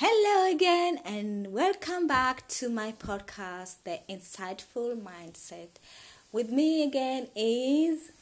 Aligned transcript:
Hello 0.00 0.48
again, 0.48 1.00
and 1.04 1.52
welcome 1.52 2.06
back 2.06 2.46
to 2.46 2.68
my 2.68 2.92
podcast, 2.92 3.78
The 3.82 3.98
Insightful 4.08 4.94
Mindset. 4.96 5.70
With 6.30 6.50
me 6.50 6.84
again 6.84 7.26
is 7.34 8.12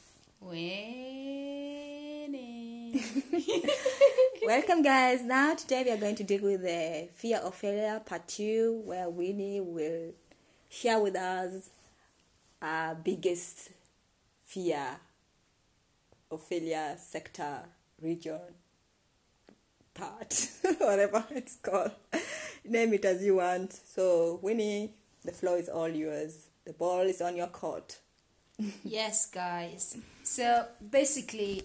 Winnie. 0.41 0.63
welcome, 4.43 4.81
guys. 4.81 5.21
Now, 5.23 5.53
today 5.53 5.83
we 5.83 5.91
are 5.91 5.97
going 5.97 6.15
to 6.15 6.23
deal 6.23 6.41
with 6.41 6.63
the 6.63 7.09
fear 7.13 7.37
of 7.37 7.53
failure 7.53 8.01
part 8.03 8.27
two, 8.27 8.81
where 8.83 9.07
Winnie 9.07 9.61
will 9.61 10.15
share 10.69 10.99
with 10.99 11.15
us 11.15 11.69
our 12.59 12.95
biggest 12.95 13.69
fear 14.45 14.97
of 16.31 16.41
failure 16.41 16.95
sector 16.97 17.59
region 18.01 18.41
part, 19.97 20.49
whatever 20.77 21.25
it's 21.31 21.55
called. 21.57 21.91
Name 22.63 22.93
it 22.93 23.05
as 23.05 23.23
you 23.23 23.35
want. 23.37 23.73
So, 23.73 24.39
Winnie, 24.41 24.93
the 25.25 25.31
floor 25.31 25.57
is 25.57 25.69
all 25.69 25.89
yours. 25.89 26.47
The 26.65 26.73
ball 26.73 27.01
is 27.01 27.21
on 27.21 27.35
your 27.35 27.47
court. 27.47 27.99
yes, 28.83 29.29
guys. 29.29 29.97
So 30.23 30.65
basically, 30.91 31.63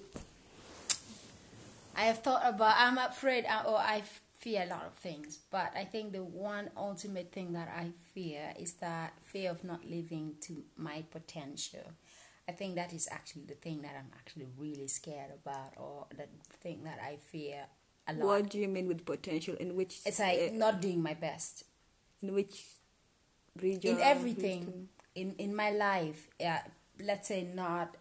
I 1.97 2.03
have 2.03 2.19
thought 2.19 2.43
about. 2.45 2.75
I'm 2.79 2.99
afraid, 2.99 3.45
uh, 3.47 3.69
or 3.69 3.79
I 3.79 4.03
fear 4.39 4.65
a 4.65 4.71
lot 4.71 4.85
of 4.87 4.95
things, 4.95 5.39
but 5.51 5.73
I 5.77 5.85
think 5.85 6.13
the 6.13 6.25
one 6.25 6.71
ultimate 6.77 7.33
thing 7.33 7.53
that 7.53 7.69
I 7.69 7.91
fear 8.15 8.53
is 8.59 8.75
that 8.75 9.15
fear 9.25 9.51
of 9.51 9.65
not 9.65 9.85
living 9.89 10.35
to 10.43 10.65
my 10.77 11.05
potential. 11.11 11.93
I 12.49 12.53
think 12.53 12.75
that 12.75 12.93
is 12.93 13.09
actually 13.11 13.45
the 13.45 13.55
thing 13.55 13.83
that 13.83 13.95
I'm 13.97 14.11
actually 14.15 14.49
really 14.59 14.89
scared 14.89 15.31
about, 15.33 15.75
or 15.77 16.07
the 16.11 16.27
thing 16.61 16.85
that 16.85 16.99
I 17.03 17.17
fear 17.17 17.67
a 18.09 18.13
lot. 18.15 18.27
What 18.27 18.51
do 18.51 18.59
you 18.59 18.69
mean 18.69 18.89
with 18.89 19.05
potential? 19.05 19.57
In 19.59 19.77
which? 19.77 20.01
It's 20.05 20.19
like 20.19 20.51
uh, 20.53 20.55
not 20.55 20.81
doing 20.81 21.03
my 21.03 21.15
best 21.15 21.65
in 22.23 22.35
which 22.35 22.65
region? 23.61 23.97
in 23.97 24.01
everything 24.01 24.89
in 25.15 25.35
in 25.39 25.55
my 25.55 25.71
life. 25.71 26.29
Yeah, 26.41 26.63
let's 27.01 27.29
say 27.29 27.45
not 27.45 27.97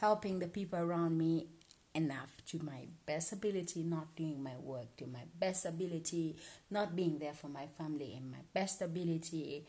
helping 0.00 0.38
the 0.38 0.48
people 0.48 0.78
around 0.78 1.16
me 1.16 1.46
enough 1.94 2.42
to 2.46 2.58
my 2.64 2.86
best 3.06 3.32
ability, 3.32 3.82
not 3.82 4.16
doing 4.16 4.42
my 4.42 4.56
work 4.62 4.96
to 4.96 5.06
my 5.06 5.24
best 5.38 5.66
ability, 5.66 6.36
not 6.70 6.96
being 6.96 7.18
there 7.18 7.34
for 7.34 7.48
my 7.48 7.66
family 7.78 8.14
in 8.16 8.30
my 8.30 8.42
best 8.54 8.80
ability, 8.82 9.66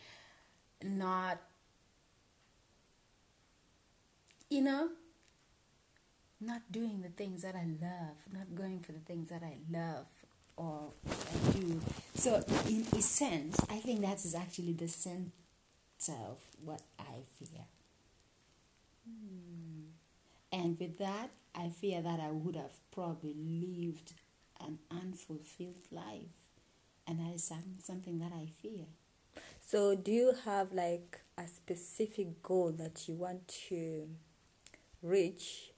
not 0.84 1.40
you 4.50 4.62
know 4.62 4.90
not 6.46 6.72
doing 6.72 7.02
the 7.02 7.10
things 7.10 7.42
that 7.44 7.56
I 7.56 7.66
love, 7.82 8.18
not 8.32 8.56
going 8.56 8.80
for 8.80 8.92
the 8.92 9.00
things 9.00 9.30
that 9.30 9.44
I 9.44 9.58
love 9.72 10.08
or 10.56 10.92
I 11.08 11.52
do. 11.52 11.82
So, 12.16 12.44
in 12.68 12.86
a 12.94 13.02
sense, 13.02 13.60
I 13.70 13.78
think 13.78 14.02
that 14.02 14.24
is 14.24 14.36
actually 14.36 14.74
the 14.74 14.88
sense 14.88 15.32
of 16.10 16.38
what 16.64 16.82
I 17.00 17.24
fear. 17.40 17.66
Hmm. 19.08 19.90
And 20.52 20.80
with 20.80 21.00
that, 21.00 21.32
I 21.56 21.70
fear 21.70 22.02
that 22.02 22.20
I 22.20 22.32
would 22.32 22.56
have 22.56 22.78
probably 22.92 23.36
lived 23.36 24.14
an 24.60 24.80
unfulfilled 24.92 25.88
life. 25.92 26.30
And 27.08 27.20
that 27.20 27.34
is 27.34 27.52
something 27.80 28.20
that 28.20 28.32
I 28.34 28.48
fear. 28.62 28.86
So, 29.66 29.96
do 29.96 30.12
you 30.12 30.34
have 30.46 30.72
like 30.72 31.22
a 31.38 31.48
specific 31.48 32.44
goal 32.44 32.72
that 32.78 33.08
you 33.08 33.16
want 33.16 33.48
to 33.70 34.08
reach 35.02 35.73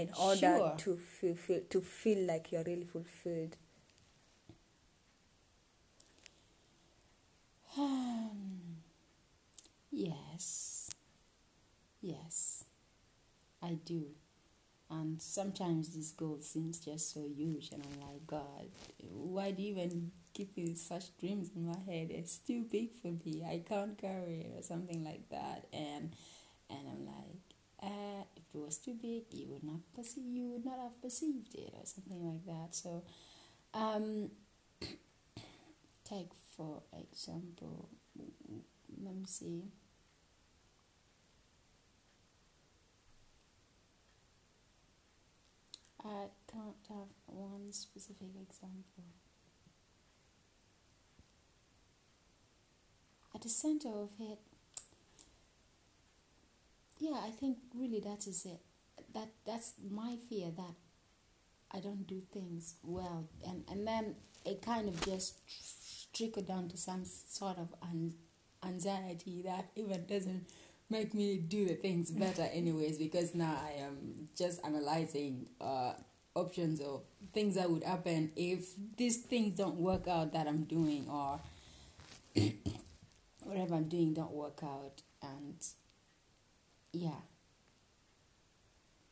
in 0.00 0.10
order 0.18 0.40
Sure. 0.40 0.74
to 0.78 0.96
feel, 0.96 1.34
feel 1.36 1.60
to 1.70 1.80
feel 1.80 2.26
like 2.26 2.52
you're 2.52 2.64
really 2.64 2.84
fulfilled? 2.84 3.56
Yes. 9.92 10.90
Yes. 12.00 12.64
I 13.62 13.78
do. 13.84 14.06
And 14.90 15.20
sometimes 15.22 15.90
this 15.96 16.12
goal 16.12 16.38
seems 16.40 16.80
just 16.80 17.12
so 17.14 17.28
huge, 17.36 17.70
and 17.72 17.82
I'm 17.82 18.00
like, 18.12 18.26
God, 18.26 18.68
why 19.12 19.52
do 19.52 19.62
you 19.62 19.72
even 19.72 20.12
keep 20.34 20.52
such 20.76 21.16
dreams 21.18 21.50
in 21.56 21.66
my 21.66 21.78
head? 21.86 22.08
It's 22.10 22.38
too 22.38 22.64
big 22.70 22.92
for 23.02 23.08
me. 23.24 23.44
I 23.44 23.62
can't 23.68 23.98
carry 23.98 24.40
it, 24.42 24.58
or 24.58 24.62
something 24.62 25.04
like 25.04 25.28
that. 25.30 25.66
And 25.72 26.14
and 26.70 26.80
I'm 26.88 27.06
like, 27.06 27.40
uh, 27.82 28.24
it 28.54 28.58
was 28.58 28.78
too 28.78 28.94
big, 28.94 29.24
you 29.30 29.46
would 29.48 29.64
not 29.64 29.80
perceive, 29.94 30.24
you 30.26 30.48
would 30.48 30.64
not 30.64 30.78
have 30.78 31.00
perceived 31.00 31.54
it, 31.54 31.72
or 31.74 31.84
something 31.84 32.24
like 32.24 32.44
that. 32.46 32.74
So, 32.74 33.04
um, 33.74 34.30
take 36.04 36.30
for 36.56 36.82
example, 36.98 37.88
let 39.02 39.14
me 39.14 39.24
see. 39.26 39.62
I 46.02 46.28
can't 46.50 46.76
have 46.88 47.08
one 47.26 47.72
specific 47.72 48.28
example. 48.40 49.04
At 53.34 53.42
the 53.42 53.48
center 53.48 53.88
of 53.88 54.10
it, 54.18 54.38
yeah, 57.00 57.16
I 57.24 57.30
think 57.30 57.56
really 57.74 58.00
that 58.00 58.26
is 58.26 58.44
it. 58.44 58.60
That 59.14 59.28
that's 59.46 59.72
my 59.90 60.16
fear 60.28 60.50
that 60.56 60.74
I 61.72 61.80
don't 61.80 62.06
do 62.06 62.22
things 62.32 62.74
well, 62.84 63.28
and 63.46 63.64
and 63.68 63.86
then 63.86 64.14
it 64.44 64.62
kind 64.62 64.88
of 64.88 65.00
just 65.04 65.38
trickle 66.14 66.42
down 66.42 66.68
to 66.68 66.76
some 66.76 67.04
sort 67.04 67.58
of 67.58 67.74
an, 67.90 68.14
anxiety 68.64 69.42
that 69.44 69.70
even 69.76 70.04
doesn't 70.06 70.46
make 70.90 71.14
me 71.14 71.38
do 71.38 71.66
the 71.66 71.74
things 71.74 72.10
better 72.10 72.42
anyways 72.52 72.98
because 72.98 73.34
now 73.34 73.56
I 73.64 73.80
am 73.82 74.28
just 74.36 74.64
analyzing 74.64 75.48
uh, 75.60 75.92
options 76.34 76.80
or 76.80 77.02
things 77.32 77.54
that 77.54 77.70
would 77.70 77.84
happen 77.84 78.32
if 78.36 78.70
these 78.96 79.18
things 79.18 79.56
don't 79.56 79.76
work 79.76 80.08
out 80.08 80.32
that 80.32 80.46
I'm 80.46 80.64
doing 80.64 81.06
or 81.08 81.40
whatever 83.44 83.74
I'm 83.76 83.88
doing 83.88 84.14
don't 84.14 84.32
work 84.32 84.60
out 84.62 85.02
and 85.22 85.54
yeah 86.92 87.20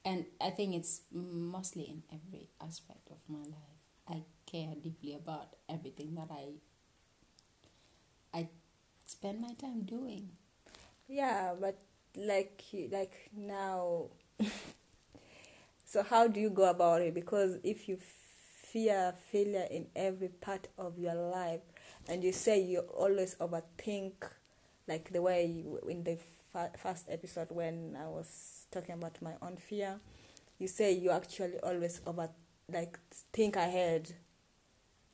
and 0.05 0.25
I 0.41 0.50
think 0.50 0.75
it's 0.75 1.03
mostly 1.12 1.83
in 1.84 2.03
every 2.12 2.49
aspect 2.61 3.11
of 3.11 3.19
my 3.28 3.44
life 3.44 3.81
I 4.09 4.22
care 4.47 4.75
deeply 4.83 5.15
about 5.15 5.55
everything 5.69 6.15
that 6.15 6.28
I 6.31 6.53
I 8.33 8.49
spend 9.06 9.41
my 9.41 9.53
time 9.55 9.83
doing 9.83 10.31
Yeah, 11.09 11.55
but 11.61 11.78
like 12.17 12.62
like 12.93 13.31
now. 13.37 14.11
so 15.84 16.03
how 16.03 16.27
do 16.28 16.41
you 16.41 16.50
go 16.50 16.69
about 16.69 17.03
it? 17.03 17.15
Because 17.15 17.59
if 17.62 17.88
you 17.88 17.99
fear 17.99 19.15
failure 19.31 19.67
in 19.71 19.87
every 19.97 20.28
part 20.28 20.69
of 20.78 20.99
your 20.99 21.15
life, 21.15 21.61
and 22.09 22.22
you 22.22 22.33
say 22.33 22.61
you 22.61 22.81
always 22.81 23.34
overthink, 23.37 24.12
like 24.87 25.12
the 25.12 25.22
way 25.22 25.47
you, 25.47 25.81
in 25.88 26.05
the 26.05 26.19
fa- 26.59 26.79
first 26.79 27.07
episode 27.09 27.49
when 27.51 27.97
I 28.01 28.07
was 28.09 28.67
talking 28.71 28.95
about 28.95 29.21
my 29.23 29.35
own 29.43 29.57
fear, 29.57 30.01
you 30.59 30.69
say 30.69 30.93
you 30.93 31.11
actually 31.11 31.59
always 31.61 32.01
over 32.07 32.31
like 32.71 32.99
think 33.33 33.57
ahead 33.57 34.13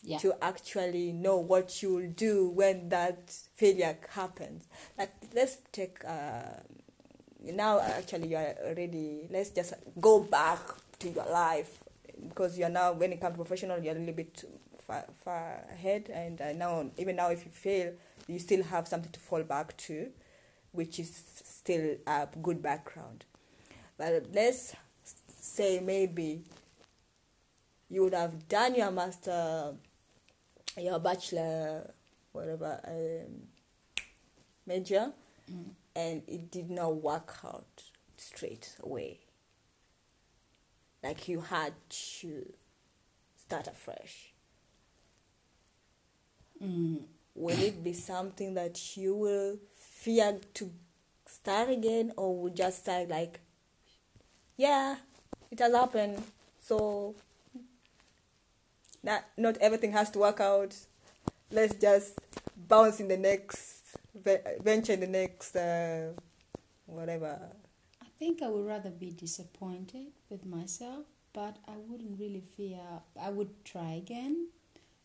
yeah. 0.02 0.18
to 0.18 0.34
actually 0.42 1.12
know 1.12 1.36
what 1.36 1.82
you'll 1.82 2.10
do 2.10 2.48
when 2.50 2.88
that 2.88 3.36
failure 3.54 3.96
happens. 4.10 4.66
Like 4.98 5.12
let's 5.34 5.58
take 5.72 6.04
uh, 6.04 6.60
now 7.42 7.80
actually 7.80 8.28
you're 8.28 8.54
already 8.66 9.28
let's 9.30 9.50
just 9.50 9.74
go 10.00 10.20
back 10.20 10.60
to 11.00 11.10
your 11.10 11.26
life 11.26 11.82
because 12.28 12.58
you're 12.58 12.70
now 12.70 12.92
when 12.92 13.12
it 13.12 13.20
comes 13.20 13.36
professional 13.36 13.78
you're 13.82 13.94
a 13.94 13.98
little 13.98 14.14
bit 14.14 14.44
far, 14.86 15.04
far 15.24 15.64
ahead 15.70 16.08
and 16.12 16.40
uh, 16.40 16.52
now 16.52 16.86
even 16.96 17.16
now 17.16 17.28
if 17.30 17.44
you 17.44 17.50
fail 17.50 17.92
you 18.28 18.38
still 18.38 18.62
have 18.62 18.88
something 18.88 19.12
to 19.12 19.20
fall 19.20 19.42
back 19.42 19.76
to 19.76 20.08
which 20.74 20.98
is 20.98 21.10
still 21.44 21.96
a 22.06 22.28
good 22.42 22.60
background 22.62 23.24
but 23.96 24.24
let's 24.32 24.74
say 25.40 25.80
maybe 25.80 26.42
you 27.88 28.02
would 28.02 28.14
have 28.14 28.48
done 28.48 28.74
your 28.74 28.90
master 28.90 29.74
your 30.76 30.98
bachelor 30.98 31.90
whatever 32.32 32.80
um, 32.86 33.42
major 34.66 35.12
Mm. 35.50 35.74
and 35.94 36.22
it 36.26 36.50
did 36.50 36.70
not 36.70 36.96
work 36.96 37.36
out 37.44 37.82
straight 38.16 38.74
away 38.82 39.18
like 41.02 41.28
you 41.28 41.42
had 41.42 41.74
to 42.20 42.50
start 43.36 43.66
afresh 43.66 44.32
Mm. 46.62 47.02
will 47.34 47.60
it 47.62 47.84
be 47.84 47.92
something 47.92 48.54
that 48.54 48.96
you 48.96 49.14
will 49.14 49.58
fear 50.04 50.38
to 50.54 50.70
start 51.26 51.68
again 51.70 52.12
or 52.16 52.36
will 52.38 52.50
just 52.62 52.80
start 52.84 53.08
like 53.08 53.40
yeah 54.56 54.96
it 55.50 55.58
has 55.58 55.72
happened 55.72 56.22
so 56.60 57.14
not 59.02 59.24
not 59.36 59.56
everything 59.58 59.92
has 59.92 60.10
to 60.10 60.18
work 60.18 60.40
out 60.40 60.74
let's 61.50 61.74
just 61.76 62.18
bounce 62.68 63.00
in 63.00 63.08
the 63.08 63.16
next 63.16 63.74
venture 64.62 64.92
in 64.92 65.00
the 65.00 65.06
next 65.06 65.56
uh, 65.56 66.12
whatever. 66.86 67.38
I 68.02 68.06
think 68.18 68.42
I 68.42 68.48
would 68.48 68.66
rather 68.66 68.90
be 68.90 69.10
disappointed 69.10 70.12
with 70.30 70.46
myself, 70.46 71.06
but 71.32 71.56
I 71.66 71.72
wouldn't 71.76 72.18
really 72.18 72.42
fear. 72.56 72.80
I 73.20 73.30
would 73.30 73.64
try 73.64 73.92
again, 73.94 74.48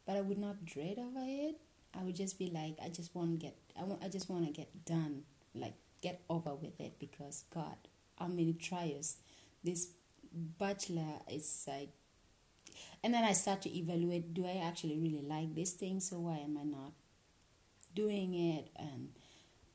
but 0.05 0.15
I 0.15 0.21
would 0.21 0.37
not 0.37 0.65
dread 0.65 0.97
over 0.99 1.23
it. 1.25 1.55
I 1.97 2.03
would 2.03 2.15
just 2.15 2.37
be 2.37 2.47
like, 2.47 2.77
I 2.83 2.89
just 2.89 3.15
want 3.15 3.31
to 3.31 3.37
get, 3.37 3.55
I 3.79 3.83
want, 3.83 4.03
I 4.03 4.09
just 4.09 4.29
want 4.29 4.45
to 4.45 4.51
get 4.51 4.85
done, 4.85 5.23
like 5.55 5.73
get 6.01 6.21
over 6.29 6.55
with 6.55 6.79
it 6.79 6.99
because 6.99 7.45
God, 7.53 7.75
how 8.17 8.27
many 8.27 8.53
trials 8.53 9.17
this 9.63 9.89
bachelor 10.33 11.19
is 11.29 11.65
like. 11.67 11.89
And 13.03 13.13
then 13.13 13.23
I 13.23 13.33
start 13.33 13.61
to 13.63 13.77
evaluate: 13.77 14.33
Do 14.33 14.45
I 14.45 14.61
actually 14.65 14.97
really 14.97 15.21
like 15.21 15.55
this 15.55 15.73
thing? 15.73 15.99
So 15.99 16.19
why 16.19 16.37
am 16.37 16.57
I 16.57 16.63
not 16.63 16.93
doing 17.95 18.33
it? 18.33 18.69
And 18.75 19.09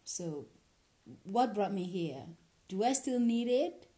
so, 0.05 0.47
what 1.25 1.55
brought 1.55 1.73
me 1.73 1.85
here? 1.85 2.25
Do 2.69 2.85
I 2.85 2.93
still 2.93 3.21
need 3.21 3.49
it? 3.49 3.89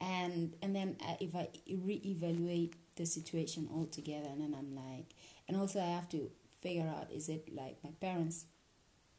And 0.00 0.54
and 0.62 0.74
then 0.74 0.96
if 1.20 1.34
I 1.34 1.48
reevaluate 1.70 2.74
the 2.96 3.06
situation 3.06 3.68
altogether, 3.72 4.28
and 4.28 4.40
then 4.40 4.54
I'm 4.56 4.74
like, 4.74 5.14
and 5.48 5.56
also 5.56 5.80
I 5.80 5.86
have 5.86 6.08
to 6.10 6.30
figure 6.66 6.88
out: 6.96 7.08
is 7.12 7.28
it 7.28 7.44
like 7.54 7.76
my 7.84 7.90
parents? 8.00 8.46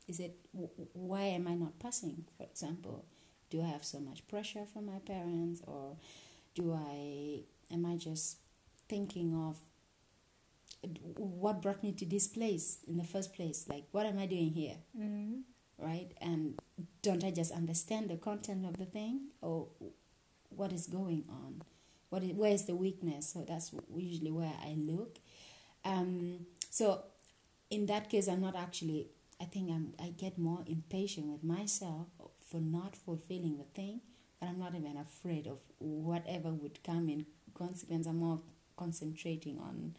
Is 0.08 0.20
it 0.20 0.36
why 0.94 1.24
am 1.38 1.48
I 1.48 1.56
not 1.56 1.80
passing? 1.80 2.26
For 2.38 2.44
example, 2.44 3.06
do 3.50 3.62
I 3.62 3.68
have 3.68 3.86
so 3.86 4.00
much 4.00 4.28
pressure 4.28 4.66
from 4.72 4.86
my 4.86 5.00
parents, 5.00 5.62
or 5.66 5.98
do 6.56 6.74
I 6.74 7.44
am 7.74 7.86
I 7.86 7.96
just 7.96 8.38
thinking 8.90 9.34
of 9.48 9.58
what 11.18 11.62
brought 11.62 11.84
me 11.84 11.92
to 11.94 12.06
this 12.06 12.28
place 12.28 12.80
in 12.88 12.98
the 12.98 13.04
first 13.04 13.34
place? 13.34 13.66
Like, 13.68 13.86
what 13.92 14.06
am 14.06 14.20
I 14.20 14.26
doing 14.26 14.52
here? 14.52 14.78
Mm-hmm. 14.98 15.40
Right? 15.78 16.12
And 16.22 16.60
don't 17.02 17.24
I 17.24 17.32
just 17.32 17.52
understand 17.52 18.10
the 18.10 18.18
content 18.18 18.66
of 18.66 18.78
the 18.78 18.86
thing, 18.86 19.16
or 19.42 19.68
what 20.50 20.72
is 20.72 20.88
going 20.88 21.24
on? 21.30 21.62
What 22.10 22.24
is, 22.24 22.32
where 22.32 22.52
is 22.52 22.66
the 22.66 22.76
weakness? 22.76 23.34
So 23.34 23.46
that's 23.48 23.74
usually 23.96 24.32
where 24.32 24.54
I 24.64 24.76
look. 24.78 25.20
Um, 25.84 26.46
so 26.70 27.04
in 27.70 27.86
that 27.88 28.10
case, 28.10 28.28
I'm 28.28 28.42
not 28.42 28.56
actually. 28.56 29.08
I 29.40 29.46
think 29.46 29.70
I'm. 29.70 29.94
I 30.00 30.10
get 30.10 30.38
more 30.38 30.64
impatient 30.66 31.28
with 31.28 31.44
myself 31.44 32.08
for 32.40 32.60
not 32.60 32.96
fulfilling 32.96 33.58
the 33.58 33.66
thing, 33.76 34.02
but 34.40 34.48
I'm 34.48 34.60
not 34.60 34.74
even 34.76 34.98
afraid 34.98 35.48
of 35.48 35.60
whatever 35.80 36.50
would 36.50 36.84
come 36.84 37.10
in 37.10 37.26
consequence. 37.54 38.08
I'm 38.08 38.20
more 38.20 38.42
concentrating 38.76 39.60
on 39.60 39.96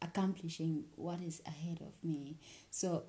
accomplishing 0.00 0.84
what 0.96 1.20
is 1.20 1.42
ahead 1.46 1.80
of 1.80 1.92
me. 2.02 2.36
So 2.70 3.04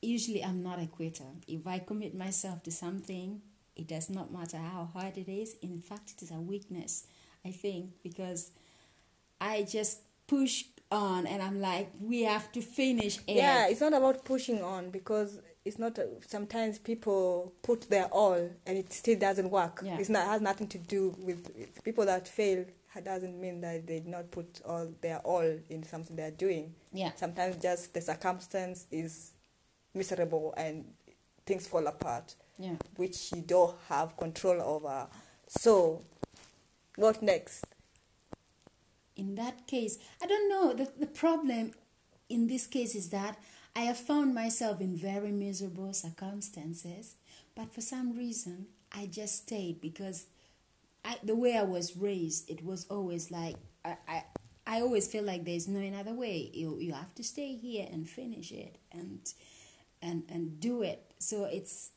usually 0.00 0.42
I'm 0.42 0.62
not 0.62 0.80
a 0.80 0.86
quitter. 0.86 1.24
If 1.46 1.66
I 1.66 1.78
commit 1.78 2.14
myself 2.16 2.62
to 2.64 2.70
something, 2.70 3.42
it 3.76 3.86
does 3.86 4.10
not 4.10 4.32
matter 4.32 4.58
how 4.58 4.88
hard 4.92 5.18
it 5.18 5.28
is. 5.28 5.56
In 5.62 5.80
fact, 5.80 6.12
it 6.16 6.22
is 6.22 6.30
a 6.30 6.40
weakness, 6.40 7.06
I 7.44 7.50
think, 7.50 7.90
because 8.02 8.52
I 9.40 9.62
just 9.62 10.00
push 10.26 10.64
on 10.90 11.26
and 11.26 11.42
I'm 11.42 11.60
like, 11.60 11.90
we 12.00 12.22
have 12.22 12.50
to 12.52 12.60
finish 12.60 13.18
it. 13.26 13.36
Yeah, 13.36 13.68
it's 13.68 13.80
not 13.80 13.92
about 13.92 14.24
pushing 14.24 14.62
on 14.62 14.90
because 14.90 15.40
it's 15.64 15.78
not. 15.78 15.98
A, 15.98 16.08
sometimes 16.26 16.78
people 16.78 17.52
put 17.62 17.88
their 17.90 18.06
all 18.06 18.50
and 18.66 18.78
it 18.78 18.92
still 18.92 19.18
doesn't 19.18 19.50
work. 19.50 19.82
Yeah. 19.84 19.98
It's 19.98 20.08
not 20.08 20.26
has 20.26 20.40
nothing 20.40 20.68
to 20.68 20.78
do 20.78 21.14
with, 21.18 21.50
with 21.56 21.84
people 21.84 22.04
that 22.06 22.26
fail. 22.28 22.64
Doesn't 23.04 23.40
mean 23.40 23.60
that 23.60 23.86
they 23.86 24.00
did 24.00 24.08
not 24.08 24.32
put 24.32 24.60
all 24.66 24.92
their 25.00 25.18
all 25.18 25.48
in 25.70 25.84
something 25.84 26.16
they're 26.16 26.32
doing. 26.32 26.74
Yeah. 26.92 27.12
Sometimes 27.14 27.62
just 27.62 27.94
the 27.94 28.00
circumstance 28.00 28.86
is 28.90 29.30
miserable 29.94 30.52
and 30.56 30.84
things 31.46 31.68
fall 31.68 31.86
apart, 31.86 32.34
Yeah. 32.58 32.74
which 32.96 33.30
you 33.32 33.42
don't 33.42 33.76
have 33.88 34.16
control 34.16 34.60
over. 34.60 35.06
So, 35.46 36.02
what 36.96 37.22
next? 37.22 37.64
In 39.20 39.34
that 39.34 39.66
case, 39.66 39.98
I 40.22 40.26
don't 40.26 40.48
know. 40.48 40.72
The, 40.72 40.90
the 40.98 41.06
problem 41.06 41.72
in 42.30 42.46
this 42.46 42.66
case 42.66 42.94
is 42.94 43.10
that 43.10 43.36
I 43.76 43.80
have 43.80 43.98
found 43.98 44.34
myself 44.34 44.80
in 44.80 44.96
very 44.96 45.30
miserable 45.30 45.92
circumstances, 45.92 47.16
but 47.54 47.72
for 47.74 47.82
some 47.82 48.16
reason, 48.16 48.66
I 48.90 49.06
just 49.06 49.42
stayed 49.42 49.80
because 49.80 50.26
I, 51.04 51.18
the 51.22 51.36
way 51.36 51.56
I 51.56 51.62
was 51.62 51.96
raised, 51.96 52.50
it 52.50 52.64
was 52.64 52.86
always 52.88 53.30
like, 53.30 53.56
I, 53.84 53.96
I, 54.08 54.24
I 54.66 54.80
always 54.80 55.06
feel 55.06 55.24
like 55.24 55.44
there's 55.44 55.68
no 55.68 55.80
another 55.80 56.14
way. 56.14 56.50
You, 56.54 56.78
you 56.80 56.94
have 56.94 57.14
to 57.16 57.22
stay 57.22 57.56
here 57.56 57.86
and 57.92 58.08
finish 58.08 58.50
it 58.52 58.78
and, 58.90 59.20
and, 60.00 60.24
and 60.30 60.58
do 60.58 60.82
it. 60.82 61.12
So 61.18 61.44
it's, 61.44 61.90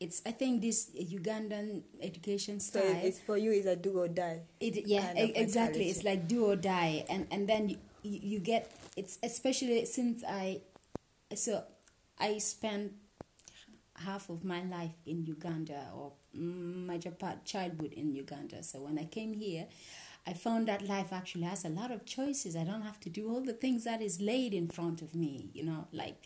it's, 0.00 0.22
I 0.24 0.30
think 0.32 0.62
this 0.62 0.90
Ugandan 0.98 1.82
education 2.00 2.58
So 2.58 2.80
style. 2.80 3.00
it's 3.04 3.20
for 3.20 3.36
you 3.36 3.52
is 3.52 3.66
a 3.66 3.76
do 3.76 3.98
or 3.98 4.08
die. 4.08 4.40
It 4.58 4.86
yeah 4.86 5.06
kind 5.06 5.18
of 5.18 5.36
exactly. 5.36 5.40
mentality. 5.40 5.90
It's 5.90 6.04
like 6.04 6.26
do 6.26 6.46
or 6.46 6.56
die, 6.56 7.04
and 7.08 7.26
and 7.30 7.46
then 7.48 7.68
you, 7.68 7.76
you 8.02 8.18
you 8.22 8.38
get 8.40 8.70
it's 8.96 9.18
especially 9.22 9.84
since 9.84 10.24
I 10.26 10.62
so 11.34 11.64
I 12.18 12.38
spent 12.38 12.92
half 13.96 14.30
of 14.30 14.44
my 14.44 14.62
life 14.64 14.94
in 15.06 15.24
Uganda 15.26 15.88
or 15.94 16.12
major 16.32 17.10
part 17.10 17.44
childhood 17.44 17.92
in 17.92 18.14
Uganda. 18.14 18.62
So 18.62 18.80
when 18.80 18.98
I 18.98 19.04
came 19.04 19.34
here, 19.34 19.66
I 20.26 20.32
found 20.32 20.68
that 20.68 20.86
life 20.88 21.12
actually 21.12 21.44
has 21.44 21.64
a 21.64 21.68
lot 21.68 21.90
of 21.90 22.04
choices. 22.06 22.56
I 22.56 22.64
don't 22.64 22.82
have 22.82 23.00
to 23.00 23.10
do 23.10 23.28
all 23.30 23.42
the 23.42 23.52
things 23.52 23.84
that 23.84 24.00
is 24.00 24.20
laid 24.20 24.54
in 24.54 24.68
front 24.68 25.02
of 25.02 25.14
me. 25.14 25.50
You 25.52 25.64
know, 25.64 25.88
like 25.92 26.16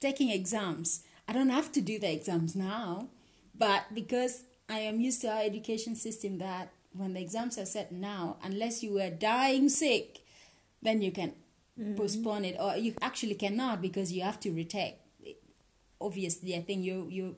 taking 0.00 0.30
exams. 0.30 1.00
I 1.28 1.32
don't 1.32 1.50
have 1.50 1.72
to 1.72 1.80
do 1.80 1.98
the 1.98 2.12
exams 2.12 2.54
now, 2.54 3.08
but 3.56 3.84
because 3.94 4.44
I 4.68 4.80
am 4.80 5.00
used 5.00 5.20
to 5.22 5.28
our 5.28 5.42
education 5.42 5.94
system 5.94 6.38
that 6.38 6.72
when 6.92 7.14
the 7.14 7.20
exams 7.20 7.58
are 7.58 7.66
set 7.66 7.92
now, 7.92 8.36
unless 8.42 8.82
you 8.82 8.94
were 8.94 9.10
dying 9.10 9.68
sick, 9.68 10.20
then 10.82 11.02
you 11.02 11.10
can 11.10 11.32
postpone 11.96 12.44
it, 12.44 12.56
or 12.60 12.76
you 12.76 12.94
actually 13.00 13.34
cannot 13.34 13.82
because 13.82 14.12
you 14.12 14.22
have 14.22 14.38
to 14.40 14.50
retake. 14.50 14.96
Obviously, 16.00 16.54
I 16.54 16.62
think 16.62 16.84
your 16.84 17.10
your 17.10 17.32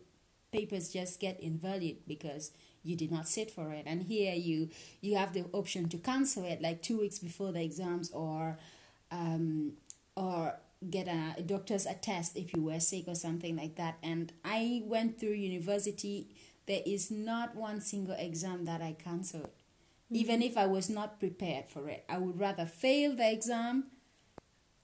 papers 0.53 0.93
just 0.93 1.21
get 1.21 1.41
invalid 1.41 1.97
because 2.07 2.53
you 2.83 2.97
did 2.97 3.11
not 3.11 3.29
sit 3.29 3.51
for 3.51 3.73
it. 3.73 3.85
And 3.87 4.03
here 4.03 4.35
you 4.35 4.69
you 5.01 5.17
have 5.17 5.33
the 5.33 5.45
option 5.53 5.89
to 5.89 5.99
cancel 5.99 6.45
it 6.45 6.61
like 6.61 6.83
two 6.83 7.01
weeks 7.01 7.19
before 7.19 7.53
the 7.53 7.63
exams, 7.63 8.11
or 8.11 8.59
um, 9.11 9.73
or 10.17 10.59
get 10.91 11.09
a, 11.09 11.43
doctor's 11.43 11.87
attest 11.87 12.37
if 12.37 12.55
you 12.55 12.63
were 12.63 12.81
sick 12.81 13.05
or 13.07 13.15
something 13.15 13.57
like 13.57 13.77
that. 13.77 13.99
And 14.03 14.33
I 14.45 14.83
went 14.85 15.19
through 15.21 15.33
university. 15.33 16.29
There 16.67 16.83
is 16.85 17.11
not 17.11 17.55
one 17.55 17.81
single 17.81 18.17
exam 18.19 18.65
that 18.65 18.83
I 18.83 18.93
cancelled. 18.93 19.51
Hmm. 20.09 20.17
Even 20.17 20.43
if 20.43 20.57
I 20.57 20.67
was 20.67 20.89
not 20.89 21.21
prepared 21.21 21.69
for 21.69 21.89
it, 21.89 22.05
I 22.09 22.19
would 22.19 22.39
rather 22.39 22.67
fail 22.67 23.15
the 23.15 23.31
exam 23.31 23.91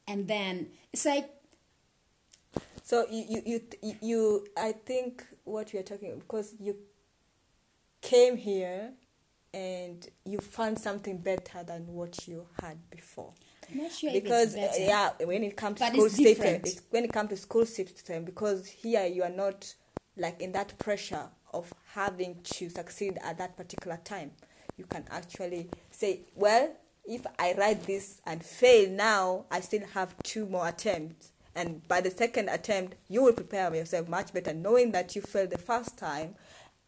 and 0.06 0.26
then 0.28 0.68
it's 0.92 1.04
like 1.04 1.30
So 2.84 3.06
you 3.10 3.24
you 3.28 3.42
you, 3.46 3.60
you, 3.82 3.96
you 4.02 4.46
I 4.56 4.72
think 4.72 5.24
what 5.44 5.72
we 5.72 5.78
are 5.78 5.84
talking 5.84 6.18
because 6.18 6.54
you 6.60 6.76
came 8.00 8.36
here 8.36 8.92
and 9.54 10.06
you 10.24 10.38
found 10.38 10.78
something 10.78 11.18
better 11.18 11.62
than 11.62 11.86
what 11.86 12.26
you 12.26 12.46
had 12.60 12.78
before. 12.90 13.32
Sure 13.90 14.12
because 14.12 14.54
uh, 14.56 14.72
yeah 14.78 15.10
when 15.24 15.42
it 15.44 15.56
comes 15.56 15.78
to 15.80 15.84
But 15.84 15.92
school 15.92 16.06
it's 16.06 16.16
system 16.16 16.60
it's, 16.64 16.82
when 16.90 17.04
it 17.04 17.12
comes 17.12 17.30
to 17.30 17.36
school 17.36 17.66
system 17.66 18.24
because 18.24 18.66
here 18.66 19.06
you 19.06 19.22
are 19.22 19.30
not 19.30 19.74
like 20.16 20.40
in 20.40 20.52
that 20.52 20.78
pressure 20.78 21.28
of 21.52 21.72
having 21.94 22.40
to 22.42 22.68
succeed 22.70 23.18
at 23.22 23.38
that 23.38 23.56
particular 23.56 23.98
time. 24.04 24.32
You 24.76 24.84
can 24.86 25.04
actually 25.10 25.68
say 25.90 26.20
well 26.34 26.70
if 27.04 27.26
i 27.38 27.52
write 27.58 27.82
this 27.84 28.20
and 28.26 28.44
fail 28.44 28.88
now 28.88 29.44
i 29.50 29.60
still 29.60 29.86
have 29.94 30.14
two 30.22 30.46
more 30.46 30.68
attempts. 30.68 31.32
And 31.54 31.86
by 31.86 32.00
the 32.00 32.10
second 32.10 32.48
attempt 32.48 32.96
you 33.08 33.22
will 33.22 33.32
prepare 33.34 33.74
yourself 33.74 34.08
much 34.08 34.32
better 34.32 34.54
knowing 34.54 34.92
that 34.92 35.14
you 35.14 35.22
failed 35.22 35.50
the 35.50 35.58
first 35.58 35.98
time 35.98 36.34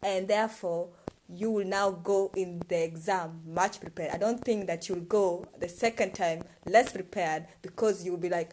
and 0.03 0.29
therefore 0.29 0.89
you 1.29 1.51
will 1.51 1.65
now 1.67 1.91
go 1.91 2.31
in 2.37 2.63
the 2.69 2.85
exam 2.85 3.41
much 3.47 3.81
prepared. 3.81 4.13
I 4.13 4.19
don't 4.19 4.43
think 4.43 4.67
that 4.67 4.89
you'll 4.89 5.01
go 5.01 5.47
the 5.59 5.69
second 5.69 6.13
time 6.15 6.45
less 6.67 6.93
prepared 6.93 7.47
because 7.63 8.05
you'll 8.05 8.19
be 8.19 8.29
like, 8.29 8.51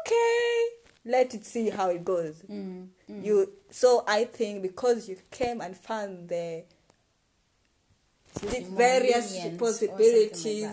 okay, 0.00 0.66
let 1.04 1.34
it 1.34 1.44
see 1.44 1.70
how 1.70 1.90
it 1.90 2.04
goes. 2.04 2.42
Mm, 2.50 2.88
mm. 3.10 3.24
You 3.24 3.52
so 3.70 4.04
I 4.06 4.24
think 4.24 4.62
because 4.62 5.08
you 5.08 5.16
came 5.30 5.60
and 5.60 5.76
found 5.76 6.28
the 6.28 6.64
the 8.40 8.66
various 8.70 9.36
like 9.36 9.58
possibilities, 9.58 10.68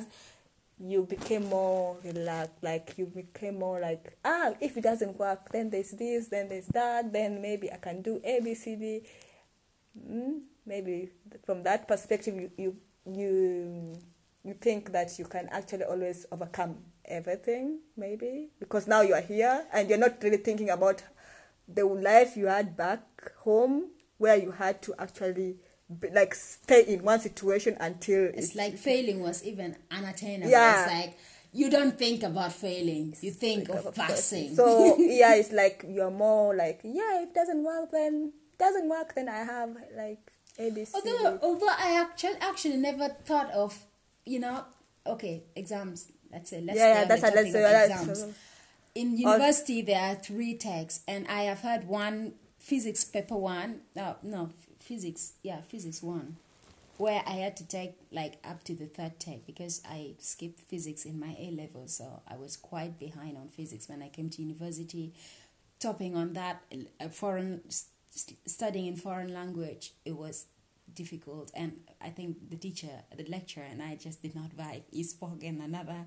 you 0.80 1.04
became 1.04 1.48
more 1.50 1.98
relaxed. 2.04 2.64
Like 2.64 2.94
you 2.98 3.06
became 3.06 3.60
more 3.60 3.80
like, 3.80 4.18
ah, 4.26 4.54
if 4.60 4.78
it 4.78 4.82
doesn't 4.82 5.20
work, 5.20 5.50
then 5.52 5.70
there's 5.70 5.92
this, 5.92 6.28
then 6.28 6.50
there's 6.50 6.68
that, 6.68 7.14
then 7.14 7.42
maybe 7.42 7.72
I 7.72 7.78
can 7.78 8.02
do 8.02 8.20
A, 8.24 8.40
B, 8.40 8.56
C, 8.56 8.76
D. 8.76 9.04
Mm, 10.10 10.40
maybe 10.66 11.10
from 11.46 11.64
that 11.64 11.88
perspective, 11.88 12.36
you 12.36 12.52
you 12.58 12.76
you 13.06 14.00
you 14.44 14.54
think 14.56 14.92
that 14.92 15.18
you 15.20 15.26
can 15.26 15.48
actually 15.52 15.84
always 15.84 16.26
overcome 16.32 16.78
everything, 17.06 17.80
maybe 17.98 18.50
because 18.60 18.88
now 18.88 19.02
you 19.02 19.14
are 19.14 19.22
here 19.22 19.66
and 19.74 19.90
you're 19.90 19.98
not 19.98 20.22
really 20.24 20.38
thinking 20.38 20.70
about 20.70 21.04
the 21.68 21.86
life 21.86 22.36
you 22.36 22.48
had 22.48 22.76
back 22.76 23.02
home 23.40 23.90
where 24.18 24.36
you 24.36 24.52
had 24.52 24.82
to 24.84 24.94
actually 25.00 25.56
be, 26.00 26.10
like 26.10 26.34
stay 26.36 26.84
in 26.84 27.04
one 27.04 27.20
situation 27.20 27.76
until 27.80 28.26
It's 28.34 28.56
like 28.56 28.78
failing 28.78 29.22
was 29.22 29.44
even 29.44 29.76
unattainable. 29.90 30.52
Yeah. 30.52 30.84
It's 30.84 30.94
like 30.94 31.18
you 31.54 31.70
don't 31.70 31.98
think 31.98 32.24
about 32.24 32.54
failing. 32.54 33.14
You 33.22 33.32
think 33.32 33.70
of 33.70 33.94
passing. 33.94 34.56
So 34.56 34.96
yeah, 35.00 35.36
it's 35.36 35.52
like 35.52 35.86
you're 35.88 36.12
more 36.12 36.56
like 36.56 36.82
yeah, 36.84 37.24
if 37.24 37.30
it 37.30 37.36
doesn't 37.36 37.64
work, 37.64 37.92
then 37.92 38.32
it 38.54 38.60
doesn't 38.60 38.90
work. 38.90 39.16
Then 39.16 39.28
I 39.30 39.44
have 39.44 39.76
like 39.98 40.31
ABC. 40.60 40.92
although 40.94 41.40
although 41.42 41.68
I 41.70 42.00
actually 42.02 42.40
actually 42.42 42.78
never 42.78 43.10
thought 43.10 43.52
of 43.52 43.78
you 44.26 44.40
know 44.40 44.64
okay 45.06 45.44
exams. 45.56 46.12
Let's 46.32 46.50
say 46.50 46.62
let's 46.62 46.78
Yeah, 46.80 46.94
yeah, 47.02 47.06
that's 47.06 47.24
a- 47.24 47.28
let's 47.28 47.52
say 47.52 47.62
that's- 47.62 48.02
exams. 48.02 48.26
In 48.94 49.18
university, 49.18 49.82
there 49.82 50.02
are 50.02 50.16
three 50.16 50.54
texts, 50.58 51.02
and 51.08 51.26
I 51.28 51.44
have 51.44 51.60
had 51.62 51.88
one 51.88 52.34
physics 52.60 53.04
paper 53.06 53.38
one. 53.38 53.82
No, 53.96 54.18
no, 54.22 54.50
physics. 54.80 55.34
Yeah, 55.44 55.62
physics 55.62 56.04
one, 56.04 56.36
where 56.98 57.24
I 57.26 57.36
had 57.46 57.56
to 57.58 57.66
take 57.66 57.94
like 58.12 58.38
up 58.44 58.64
to 58.66 58.74
the 58.76 58.88
third 58.88 59.18
tech 59.20 59.46
because 59.46 59.82
I 59.90 60.16
skipped 60.20 60.60
physics 60.60 61.06
in 61.06 61.18
my 61.20 61.36
A 61.40 61.52
level, 61.52 61.88
so 61.88 62.22
I 62.28 62.36
was 62.36 62.58
quite 62.58 63.00
behind 63.00 63.38
on 63.38 63.48
physics 63.48 63.88
when 63.88 64.02
I 64.02 64.10
came 64.10 64.30
to 64.30 64.42
university. 64.42 65.14
Topping 65.80 66.16
on 66.16 66.34
that, 66.34 66.62
foreign 67.12 67.62
studying 68.46 68.88
in 68.88 68.96
foreign 68.96 69.34
language, 69.34 69.94
it 70.06 70.16
was 70.16 70.46
difficult, 70.94 71.52
and 71.56 71.80
I 72.02 72.10
think 72.10 72.50
the 72.50 72.58
teacher, 72.58 73.04
the 73.16 73.26
lecturer, 73.30 73.64
and 73.64 73.82
I 73.82 73.96
just 73.96 74.22
did 74.22 74.36
not 74.36 74.56
vibe. 74.56 74.84
He 74.92 75.04
spoke 75.04 75.44
in 75.44 75.62
another 75.62 76.06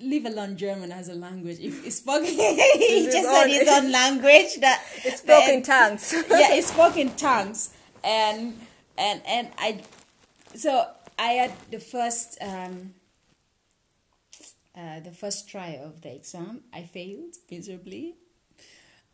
leave 0.00 0.26
alone 0.26 0.56
German 0.56 0.92
as 0.92 1.08
a 1.08 1.14
language. 1.14 1.58
If 1.60 1.84
he 1.84 1.90
spoke, 1.90 2.24
he 2.24 3.08
just 3.10 3.28
said 3.28 3.46
his 3.46 3.68
own 3.68 3.90
language. 3.90 4.56
That 4.60 4.82
It's 5.04 5.20
spoken 5.20 5.62
tongues. 5.62 6.14
yeah, 6.30 6.54
he 6.54 6.62
spoke 6.62 6.96
in 6.96 7.14
tongues, 7.16 7.74
and 8.02 8.58
and 8.96 9.22
and 9.26 9.48
I, 9.58 9.80
so 10.54 10.86
I 11.18 11.32
had 11.32 11.52
the 11.70 11.80
first 11.80 12.38
um, 12.40 12.94
uh, 14.76 15.00
the 15.00 15.12
first 15.12 15.48
try 15.48 15.78
of 15.82 16.02
the 16.02 16.14
exam. 16.14 16.62
I 16.72 16.82
failed 16.82 17.36
miserably, 17.50 18.16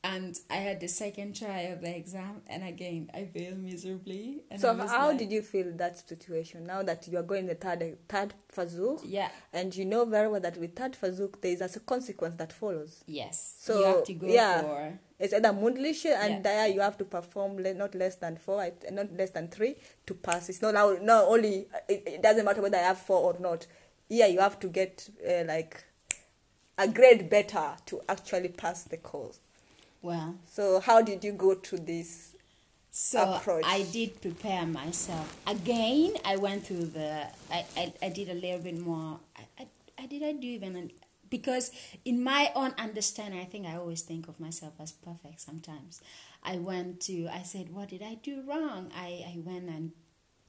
and 0.04 0.36
I 0.50 0.56
had 0.56 0.80
the 0.80 0.88
second 0.88 1.36
try 1.36 1.60
of 1.72 1.80
the 1.80 1.94
exam, 1.96 2.42
and 2.48 2.64
again 2.64 3.08
I 3.14 3.24
failed 3.24 3.58
miserably. 3.58 4.42
And 4.50 4.60
So 4.60 4.74
how 4.74 5.08
like- 5.08 5.18
did 5.18 5.30
you 5.30 5.42
feel 5.42 5.72
that 5.76 5.96
situation 6.08 6.66
now 6.66 6.82
that 6.82 7.06
you 7.06 7.18
are 7.18 7.22
going 7.22 7.46
the 7.46 7.54
third 7.54 7.96
third 8.08 8.34
Versuch 8.54 9.00
Yeah. 9.04 9.30
and 9.52 9.74
you 9.76 9.84
know 9.84 10.04
very 10.04 10.28
well 10.28 10.40
that 10.40 10.56
with 10.58 10.74
third 10.74 10.96
Versuch 11.00 11.40
there 11.40 11.52
is 11.52 11.60
a 11.76 11.80
consequence 11.80 12.36
that 12.36 12.52
follows. 12.52 13.04
Yes. 13.06 13.56
So 13.60 13.78
you 13.78 13.84
have 13.86 14.04
to 14.04 14.14
go 14.14 14.26
yeah, 14.26 14.62
for 14.62 14.98
it's 15.20 15.32
either 15.32 15.50
mundlich 15.50 16.04
and 16.06 16.34
Yeah. 16.34 16.40
there 16.42 16.66
you 16.68 16.80
have 16.80 16.98
to 16.98 17.04
perform 17.04 17.58
le- 17.62 17.74
not 17.74 17.94
less 17.94 18.16
than 18.16 18.36
four, 18.36 18.60
I- 18.60 18.72
not 18.90 19.12
less 19.16 19.30
than 19.30 19.48
three 19.48 19.76
to 20.06 20.14
pass. 20.14 20.48
It's 20.48 20.60
not 20.60 20.74
now 20.74 20.96
not 21.00 21.26
only 21.28 21.68
it, 21.88 22.02
it 22.06 22.22
doesn't 22.22 22.44
matter 22.44 22.60
whether 22.60 22.76
I 22.78 22.82
have 22.82 22.98
four 22.98 23.32
or 23.32 23.38
not. 23.38 23.68
Yeah, 24.08 24.26
you 24.26 24.40
have 24.40 24.58
to 24.60 24.68
get 24.68 25.08
uh, 25.24 25.44
like 25.46 25.84
a 26.76 26.88
grade 26.88 27.30
better 27.30 27.76
to 27.86 28.02
actually 28.08 28.48
pass 28.48 28.82
the 28.82 28.96
course. 28.96 29.38
Well. 30.02 30.36
So 30.50 30.80
how 30.80 31.02
did 31.02 31.24
you 31.24 31.32
go 31.32 31.54
to 31.54 31.76
this? 31.76 32.34
So 32.90 33.34
approach. 33.34 33.64
I 33.66 33.84
did 33.84 34.20
prepare 34.20 34.66
myself. 34.66 35.34
Again, 35.46 36.14
I 36.24 36.36
went 36.36 36.66
through 36.66 36.86
the. 36.86 37.26
I, 37.50 37.64
I, 37.76 37.92
I 38.02 38.08
did 38.10 38.28
a 38.28 38.34
little 38.34 38.58
bit 38.58 38.78
more. 38.78 39.18
I, 39.36 39.62
I, 39.62 39.66
I 40.02 40.06
did 40.06 40.22
I 40.22 40.32
do 40.32 40.46
even 40.46 40.90
because 41.30 41.70
in 42.04 42.22
my 42.22 42.52
own 42.54 42.74
understanding, 42.76 43.40
I 43.40 43.44
think 43.44 43.66
I 43.66 43.76
always 43.76 44.02
think 44.02 44.28
of 44.28 44.38
myself 44.38 44.74
as 44.78 44.92
perfect. 44.92 45.40
Sometimes 45.40 46.02
I 46.42 46.56
went 46.58 47.00
to. 47.02 47.28
I 47.28 47.42
said, 47.42 47.72
"What 47.72 47.88
did 47.88 48.02
I 48.02 48.16
do 48.22 48.42
wrong?" 48.46 48.90
I 48.94 49.24
I 49.26 49.38
went 49.42 49.70
and 49.70 49.92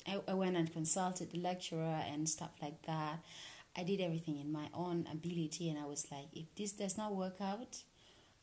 I, 0.05 0.19
I 0.27 0.33
went 0.33 0.57
and 0.57 0.71
consulted 0.71 1.31
the 1.31 1.39
lecturer 1.39 2.03
and 2.11 2.27
stuff 2.27 2.51
like 2.61 2.85
that. 2.85 3.19
I 3.75 3.83
did 3.83 4.01
everything 4.01 4.39
in 4.39 4.51
my 4.51 4.67
own 4.73 5.07
ability, 5.11 5.69
and 5.69 5.79
I 5.79 5.85
was 5.85 6.05
like, 6.11 6.27
if 6.33 6.53
this 6.55 6.73
does 6.73 6.97
not 6.97 7.15
work 7.15 7.37
out, 7.41 7.83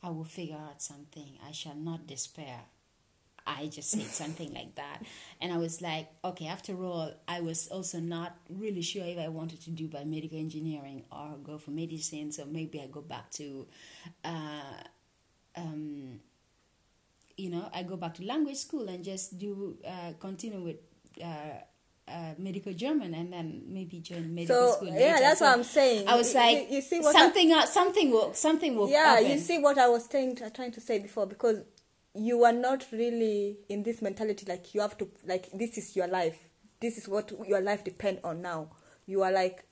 I 0.03 0.09
will 0.09 0.23
figure 0.23 0.57
out 0.57 0.81
something. 0.81 1.37
I 1.47 1.51
shall 1.51 1.75
not 1.75 2.07
despair. 2.07 2.61
I 3.45 3.67
just 3.67 3.91
said 3.91 4.05
something 4.05 4.53
like 4.53 4.75
that. 4.75 5.03
And 5.39 5.51
I 5.51 5.57
was 5.57 5.81
like, 5.81 6.09
okay, 6.23 6.47
after 6.47 6.83
all, 6.83 7.11
I 7.27 7.41
was 7.41 7.67
also 7.67 7.99
not 7.99 8.37
really 8.49 8.81
sure 8.81 9.05
if 9.05 9.17
I 9.17 9.27
wanted 9.29 9.61
to 9.61 9.71
do 9.71 9.87
biomedical 9.87 10.39
engineering 10.39 11.03
or 11.11 11.37
go 11.43 11.57
for 11.57 11.71
medicine. 11.71 12.31
So 12.31 12.45
maybe 12.45 12.79
I 12.81 12.87
go 12.87 13.01
back 13.01 13.31
to, 13.31 13.67
uh, 14.23 14.83
um, 15.55 16.19
you 17.37 17.49
know, 17.49 17.69
I 17.73 17.83
go 17.83 17.97
back 17.97 18.15
to 18.15 18.25
language 18.25 18.57
school 18.57 18.87
and 18.87 19.03
just 19.03 19.37
do, 19.37 19.77
uh, 19.87 20.13
continue 20.19 20.61
with 20.61 20.77
uh, 21.23 21.61
uh, 22.07 22.33
medical 22.37 22.73
German 22.73 23.13
and 23.13 23.31
then 23.31 23.63
maybe 23.67 23.99
join 23.99 24.33
medical 24.33 24.67
So 24.69 24.75
school. 24.75 24.87
yeah, 24.89 25.19
that's 25.19 25.39
So 25.39 25.45
what 25.45 25.57
I'm 25.57 25.63
saying. 25.63 26.07
I 26.07 26.15
was 26.17 26.33
You- 26.33 26.39
like, 26.39 26.69
you, 26.69 26.75
you 26.77 26.81
see 26.81 26.99
what 26.99 27.15
I- 27.15 27.19
something, 27.19 27.61
something 27.67 28.11
will, 28.11 28.33
something 28.33 28.75
will 28.75 28.89
yeah 28.89 29.15
happen. 29.15 29.31
you 29.31 29.37
see 29.39 29.57
what 29.59 29.77
i 29.77 29.87
was 29.87 30.05
saying 30.05 30.37
trying 30.53 30.71
to 30.71 30.81
say 30.81 30.99
before 30.99 31.25
because 31.25 31.63
you 32.13 32.43
are 32.43 32.51
not 32.53 32.85
really 32.91 33.57
in 33.69 33.83
this 33.83 34.01
mentality 34.01 34.45
like 34.47 34.73
you 34.73 34.81
have 34.81 34.97
to 34.97 35.07
like 35.25 35.49
this 35.53 35.77
is 35.77 35.95
your 35.95 36.07
life 36.07 36.37
this 36.81 36.97
is 36.97 37.07
what 37.07 37.31
your 37.47 37.61
life 37.61 37.83
depend 37.85 38.19
on 38.23 38.41
now 38.41 38.69
you 39.05 39.21
are 39.23 39.31
like 39.31 39.63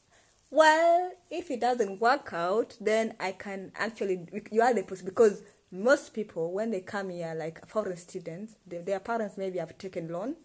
well 0.51 1.11
if 1.29 1.51
it 1.51 1.59
doesn't 1.59 1.99
work 1.99 2.31
out 2.33 2.77
then 2.79 3.13
i 3.19 3.31
can 3.31 3.71
actually 3.75 4.25
you 4.51 4.61
are 4.61 4.73
the 4.73 4.83
person 4.83 5.05
because 5.05 5.43
most 5.71 6.13
people 6.13 6.53
when 6.53 6.71
they 6.71 6.79
come 6.81 7.09
here 7.09 7.33
like 7.35 7.65
foreign 7.67 7.97
students 7.97 8.55
they, 8.65 8.77
their 8.77 8.99
parents 8.99 9.35
maybe 9.37 9.59
have 9.59 9.77
taken 9.77 10.07
loan 10.07 10.35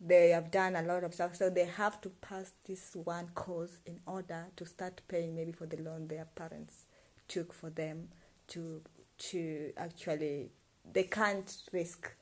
they 0.00 0.30
have 0.30 0.50
done 0.50 0.76
a 0.76 0.82
lot 0.82 1.02
of 1.04 1.12
stuff 1.14 1.34
so 1.34 1.50
they 1.50 1.64
have 1.66 2.00
to 2.00 2.08
pass 2.20 2.52
this 2.66 2.94
one 2.94 3.28
course 3.34 3.78
in 3.86 3.98
order 4.06 4.46
to 4.56 4.64
start 4.64 5.00
paying 5.08 5.34
maybe 5.34 5.52
for 5.52 5.66
the 5.66 5.76
loan 5.78 6.06
their 6.08 6.26
parents 6.36 6.84
took 7.26 7.52
for 7.52 7.70
them 7.70 8.08
to 8.46 8.80
to 9.18 9.72
actually 9.76 10.50
they 10.92 11.02
can't 11.04 11.56
risk 11.72 12.14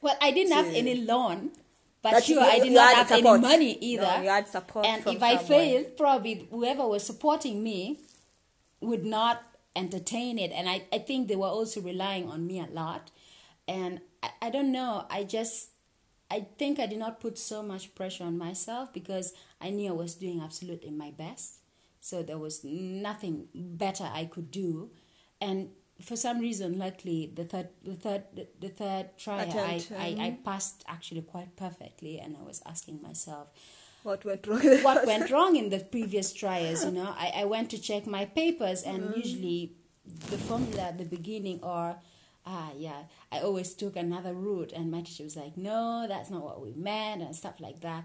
Well, 0.00 0.16
I 0.20 0.30
didn't 0.30 0.52
have 0.52 0.66
any 0.74 0.94
loan, 1.04 1.50
but 2.02 2.12
But 2.12 2.24
sure, 2.24 2.36
you- 2.44 2.50
I 2.54 2.58
did 2.60 2.72
not 2.72 2.94
have 2.94 3.08
support. 3.08 3.38
any 3.38 3.42
money 3.42 3.72
No, 3.74 3.78
either. 3.90 4.22
you 4.22 4.28
had 4.28 4.46
support 4.48 4.86
and 4.86 5.06
if 5.06 5.22
I 5.22 5.36
failed, 5.38 5.96
probably 5.96 6.46
whoever 6.50 6.86
was 6.86 7.02
supporting 7.04 7.62
me 7.62 7.98
would 8.80 9.04
not 9.04 9.42
entertain 9.74 10.38
it. 10.38 10.52
And 10.52 10.68
I, 10.68 10.84
I 10.92 10.98
think 11.00 11.28
they 11.28 11.36
were 11.36 11.48
also 11.48 11.80
relying 11.80 12.28
on 12.30 12.46
me 12.46 12.60
a 12.60 12.66
lot. 12.66 13.10
And 13.66 14.00
I, 14.22 14.30
I 14.42 14.50
don't 14.50 14.70
know, 14.70 15.04
I 15.10 15.24
just, 15.24 15.70
I 16.30 16.46
think 16.58 16.78
I 16.80 16.86
did 16.86 16.98
not 16.98 17.20
put 17.20 17.38
so 17.38 17.62
much 17.62 17.94
pressure 17.94 18.24
on 18.24 18.36
myself 18.36 18.92
because 18.92 19.32
I 19.60 19.70
knew 19.70 19.90
I 19.90 19.94
was 19.94 20.14
doing 20.14 20.40
absolutely 20.40 20.90
my 20.90 21.10
best. 21.12 21.60
So 22.00 22.22
there 22.22 22.38
was 22.38 22.64
nothing 22.64 23.48
better 23.54 24.04
I 24.12 24.24
could 24.26 24.50
do. 24.50 24.90
And 25.40 25.70
for 26.02 26.16
some 26.16 26.40
reason, 26.40 26.78
luckily, 26.78 27.32
the 27.34 27.44
third, 27.44 27.68
the 27.84 27.94
third, 27.94 28.24
the, 28.34 28.46
the 28.60 28.68
third 28.68 29.10
try, 29.18 29.42
I, 29.44 29.84
I, 29.96 30.06
I 30.26 30.38
passed 30.44 30.84
actually 30.88 31.22
quite 31.22 31.56
perfectly. 31.56 32.18
And 32.18 32.36
I 32.36 32.42
was 32.42 32.62
asking 32.66 33.02
myself, 33.02 33.48
what 34.02 34.24
went 34.24 34.46
wrong 34.46 34.60
what 34.82 35.04
went 35.04 35.30
wrong 35.32 35.56
in 35.56 35.68
the 35.70 35.80
previous 35.80 36.32
trials 36.32 36.84
you 36.84 36.92
know 36.92 37.12
I, 37.18 37.32
I 37.38 37.44
went 37.44 37.70
to 37.70 37.78
check 37.78 38.06
my 38.06 38.24
papers 38.24 38.84
and 38.84 39.02
Mm-hmm. 39.02 39.18
usually 39.18 39.72
the 40.30 40.38
formula 40.38 40.82
at 40.82 40.98
the 40.98 41.04
beginning 41.04 41.58
or 41.64 41.96
ah 42.46 42.70
yeah 42.76 43.02
i 43.32 43.40
always 43.40 43.74
took 43.74 43.96
another 43.96 44.32
route 44.32 44.72
and 44.72 44.90
my 44.90 45.00
teacher 45.00 45.24
was 45.24 45.36
like 45.36 45.56
no 45.56 46.06
that's 46.08 46.30
not 46.30 46.42
what 46.44 46.60
we 46.62 46.72
meant 46.74 47.20
and 47.22 47.34
stuff 47.34 47.60
like 47.60 47.80
that. 47.80 48.04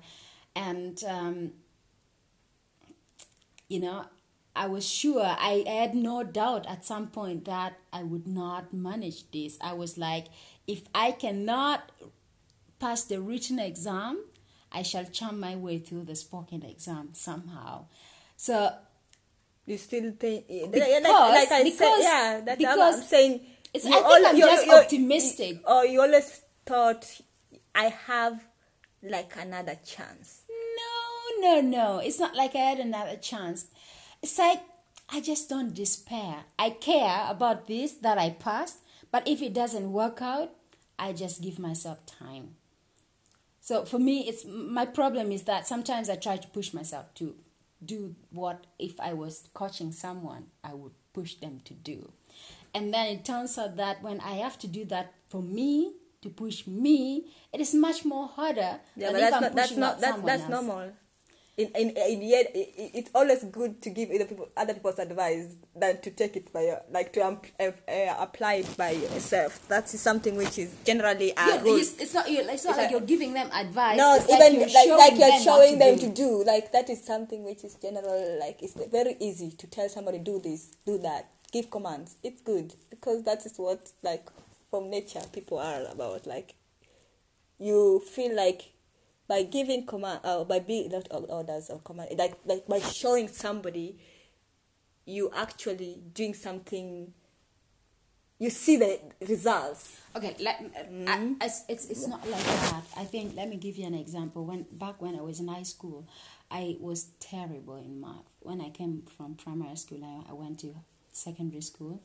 And 0.56 1.02
um, 1.08 1.52
you 3.70 3.80
know 3.80 4.06
i 4.56 4.68
was 4.68 4.86
sure 4.88 5.24
I, 5.24 5.64
I 5.66 5.72
had 5.72 5.96
no 5.96 6.24
doubt 6.24 6.66
at 6.68 6.84
some 6.86 7.08
point 7.08 7.46
that 7.46 7.78
i 7.94 8.04
would 8.04 8.28
not 8.28 8.74
manage 8.74 9.30
this. 9.32 9.58
I 9.62 9.74
was 9.74 9.98
like 9.98 10.26
if 10.68 10.82
i 10.94 11.12
cannot 11.12 11.92
pass 12.80 13.04
the 13.04 13.22
written 13.22 13.60
exam, 13.60 14.26
I 14.72 14.82
shall 14.82 15.06
charm 15.06 15.40
my 15.40 15.56
way 15.56 15.78
through 15.78 16.06
the 16.06 16.16
spoken 16.16 16.64
exam 16.64 17.10
somehow. 17.14 17.86
So 18.38 18.74
you 19.68 19.78
still 19.78 20.12
think 20.20 20.46
like, 20.50 20.72
Because- 20.72 21.36
like 21.40 21.52
I 21.52 21.70
said 21.70 21.96
yeah 22.02 22.42
that 22.46 22.52
I'm, 22.54 22.58
because 22.58 22.96
I'm 23.02 23.04
saying 23.06 23.42
it's- 23.74 23.86
you 23.90 23.92
I 23.98 24.02
think 24.02 24.06
al- 24.06 24.26
I'm 24.28 24.36
you- 24.38 24.46
just 24.46 24.66
you- 24.66 24.74
optimistic. 24.74 25.50
you- 25.58 25.68
or 25.68 25.86
you 25.86 26.02
always 26.02 26.42
thought 26.66 27.22
I 27.76 27.86
have 28.08 28.44
like 29.04 29.36
another 29.38 29.78
chance 29.86 30.42
no, 31.40 31.62
no, 31.62 31.62
no. 31.62 32.00
It's 32.00 32.20
not 32.20 32.36
like 32.36 32.56
I 32.56 32.60
had 32.60 32.80
another 32.80 33.16
chance. 33.16 33.66
It's 34.22 34.38
like 34.38 34.62
I 35.10 35.22
just 35.22 35.50
don't 35.50 35.74
despair. 35.74 36.44
I 36.60 36.70
care 36.72 37.26
about 37.30 37.68
this 37.68 37.94
that 37.94 38.18
I 38.18 38.30
passed, 38.32 38.78
but 39.12 39.28
if 39.28 39.42
it 39.42 39.54
doesn't 39.54 39.92
work 39.92 40.22
out, 40.22 40.52
I 41.00 41.14
just 41.14 41.42
give 41.42 41.58
myself 41.58 42.06
time. 42.06 42.56
So 43.60 43.86
for 43.86 43.98
me, 44.00 44.28
it's 44.28 44.46
my 44.46 44.86
problem 44.86 45.32
is 45.32 45.44
that 45.44 45.66
sometimes 45.68 46.10
I 46.10 46.16
try 46.16 46.38
to 46.38 46.48
push 46.50 46.74
myself 46.74 47.14
to 47.16 47.36
do 47.84 48.16
what 48.32 48.66
if 48.78 49.00
I 49.00 49.14
was 49.14 49.48
coaching 49.54 49.92
someone, 49.92 50.48
I 50.64 50.74
would 50.74 50.94
push 51.14 51.36
them 51.36 51.62
to 51.66 51.74
do. 51.74 52.12
And 52.74 52.94
then 52.94 53.08
it 53.08 53.26
turns 53.26 53.58
out 53.58 53.76
that 53.78 54.02
when 54.02 54.20
I 54.22 54.34
have 54.36 54.58
to 54.60 54.68
do 54.68 54.86
that 54.86 55.14
for 55.30 55.42
me, 55.42 55.94
to 56.22 56.30
push 56.30 56.68
me, 56.68 57.26
it 57.52 57.60
is 57.60 57.74
much 57.74 58.06
more 58.06 58.28
harder. 58.28 58.80
Yeah, 58.96 59.12
than 59.12 59.14
but 59.14 59.16
if 59.16 59.22
that's 59.22 59.36
I'm 59.36 59.42
not 59.42 59.56
that's 59.56 59.68
pushing 59.70 59.80
not 59.80 60.00
that's 60.00 60.22
that's 60.22 60.42
else. 60.44 60.52
normal. 60.52 60.92
In 61.58 61.68
in 61.76 61.90
in 61.98 62.22
yet 62.22 62.56
it, 62.56 62.70
it- 62.78 62.92
it's 62.94 63.12
always 63.14 63.44
good 63.44 63.82
to 63.82 63.90
give 63.90 64.10
other 64.12 64.26
people 64.26 64.48
other 64.56 64.74
people's 64.74 65.00
advice 65.00 65.48
than 65.76 66.00
to 66.02 66.10
take 66.12 66.38
it 66.38 66.54
by 66.54 66.62
your 66.62 66.80
like 66.92 67.12
to 67.14 67.26
um, 67.26 67.42
uh, 67.60 67.72
uh, 67.90 68.16
apply 68.20 68.54
it 68.64 68.78
by 68.78 68.92
yourself. 68.92 69.68
That 69.68 69.92
is 69.94 70.00
something 70.00 70.36
which 70.38 70.58
is 70.60 70.74
generally 70.86 71.32
a 71.32 71.48
Yeah, 71.48 71.62
it's, 71.66 72.00
it's 72.00 72.14
not. 72.14 72.26
It's 72.30 72.46
not 72.48 72.54
It's 72.54 72.66
like 72.66 72.78
like- 72.78 72.92
you're 72.92 73.02
giving 73.02 73.34
them 73.34 73.50
advice. 73.52 73.98
No, 73.98 74.16
it's 74.16 74.30
even 74.30 74.60
like 74.62 74.74
like 74.76 74.88
you're 74.88 74.98
like, 74.98 75.14
showing 75.14 75.20
you're 75.20 75.30
them 75.30 75.44
showing 75.44 75.80
them 75.80 75.96
to 75.98 76.02
to 76.06 76.08
do. 76.08 76.14
do. 76.14 76.44
Like 76.46 76.72
that 76.72 76.90
is 76.90 77.04
something 77.04 77.44
which 77.44 77.64
is 77.66 77.76
general. 77.82 78.40
Like 78.40 78.62
it's 78.64 78.74
very 78.90 79.18
easy 79.20 79.52
to 79.52 79.68
tell 79.68 79.90
somebody 79.90 80.20
do 80.20 80.40
this, 80.40 80.68
do 80.86 80.98
that, 81.00 81.30
give 81.52 81.70
commands. 81.70 82.16
It's 82.24 82.42
good 82.42 82.74
because 82.90 83.24
that 83.24 83.46
is 83.46 83.58
what 83.58 83.92
like 84.04 84.28
from 84.70 84.90
nature 84.90 85.22
people 85.32 85.60
are 85.60 85.84
about. 85.92 86.26
Like 86.26 86.56
you 87.60 88.00
feel 88.00 88.36
like 88.36 88.72
by 89.28 89.44
giving 89.44 89.86
command 89.86 90.22
or 90.24 90.46
by 90.46 90.60
being 90.60 90.90
not 90.90 91.08
orders 91.12 91.70
or 91.70 91.80
command 91.80 92.10
like 92.18 92.34
like 92.46 92.68
by 92.68 92.80
showing 92.80 93.28
somebody 93.28 93.98
you 95.06 95.32
actually 95.36 96.02
doing 96.14 96.34
something 96.34 97.14
you 98.40 98.50
see 98.50 98.76
the 98.76 99.00
results 99.30 100.02
Okay, 100.16 100.36
let, 100.42 100.60
mm-hmm. 100.62 101.08
I, 101.40 101.46
it's, 101.46 101.64
it's 101.70 101.86
it's 101.86 102.08
not 102.08 102.28
like 102.30 102.44
that. 102.44 102.84
I 102.98 103.06
think 103.06 103.34
let 103.36 103.48
me 103.48 103.56
give 103.56 103.78
you 103.78 103.88
an 103.88 103.94
example. 103.94 104.46
When 104.46 104.66
back 104.74 105.02
when 105.02 105.16
I 105.16 105.22
was 105.22 105.40
in 105.40 105.48
high 105.48 105.64
school, 105.64 106.06
I 106.50 106.76
was 106.82 107.12
terrible 107.22 107.78
in 107.78 108.02
math. 108.02 108.28
When 108.42 108.60
I 108.60 108.70
came 108.72 109.04
from 109.18 109.36
primary 109.36 109.78
school, 109.78 110.04
I, 110.04 110.32
I 110.32 110.34
went 110.34 110.60
to 110.60 110.76
secondary 111.12 111.62
school. 111.62 112.02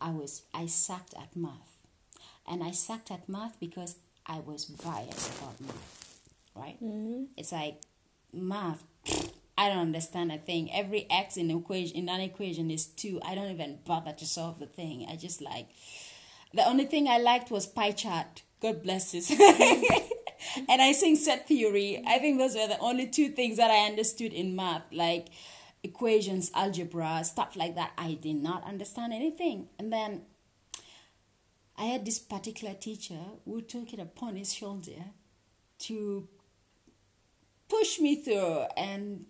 I 0.00 0.10
was 0.10 0.42
I 0.52 0.66
sucked 0.66 1.14
at 1.14 1.34
math, 1.36 1.78
and 2.46 2.62
I 2.62 2.72
sucked 2.72 3.10
at 3.10 3.28
math 3.28 3.58
because 3.60 3.96
I 4.26 4.40
was 4.40 4.64
biased 4.64 5.38
about 5.38 5.60
math. 5.60 6.20
Right? 6.54 6.76
Mm-hmm. 6.82 7.24
It's 7.36 7.52
like 7.52 7.80
math. 8.32 8.84
I 9.58 9.68
don't 9.68 9.78
understand 9.78 10.32
a 10.32 10.38
thing. 10.38 10.72
Every 10.72 11.06
x 11.10 11.36
in 11.36 11.50
equation 11.50 11.96
in 11.96 12.08
an 12.08 12.20
equation 12.20 12.70
is 12.70 12.86
two. 12.86 13.20
I 13.24 13.34
don't 13.34 13.50
even 13.50 13.78
bother 13.86 14.12
to 14.12 14.26
solve 14.26 14.58
the 14.58 14.66
thing. 14.66 15.06
I 15.08 15.16
just 15.16 15.40
like 15.42 15.68
the 16.54 16.66
only 16.66 16.84
thing 16.84 17.08
I 17.08 17.18
liked 17.18 17.50
was 17.50 17.66
pie 17.66 17.92
chart. 17.92 18.42
God 18.60 18.82
bless 18.82 19.12
this. 19.12 19.30
and 20.68 20.82
I 20.82 20.92
sing 20.92 21.16
set 21.16 21.48
theory. 21.48 22.02
I 22.06 22.18
think 22.18 22.38
those 22.38 22.54
were 22.54 22.66
the 22.66 22.78
only 22.78 23.06
two 23.08 23.30
things 23.30 23.56
that 23.56 23.70
I 23.70 23.86
understood 23.86 24.32
in 24.32 24.54
math, 24.54 24.82
like 24.92 25.28
equations, 25.84 26.50
algebra, 26.54 27.22
stuff 27.24 27.56
like 27.56 27.74
that. 27.74 27.92
I 27.98 28.14
did 28.14 28.36
not 28.36 28.64
understand 28.64 29.12
anything. 29.12 29.68
And 29.78 29.92
then 29.92 30.22
I 31.76 31.84
had 31.86 32.04
this 32.04 32.18
particular 32.18 32.74
teacher 32.74 33.18
who 33.44 33.62
took 33.62 33.92
it 33.92 33.98
upon 33.98 34.36
his 34.36 34.54
shoulder 34.54 35.04
to 35.80 36.28
push 37.68 37.98
me 37.98 38.16
through 38.16 38.66
and 38.76 39.26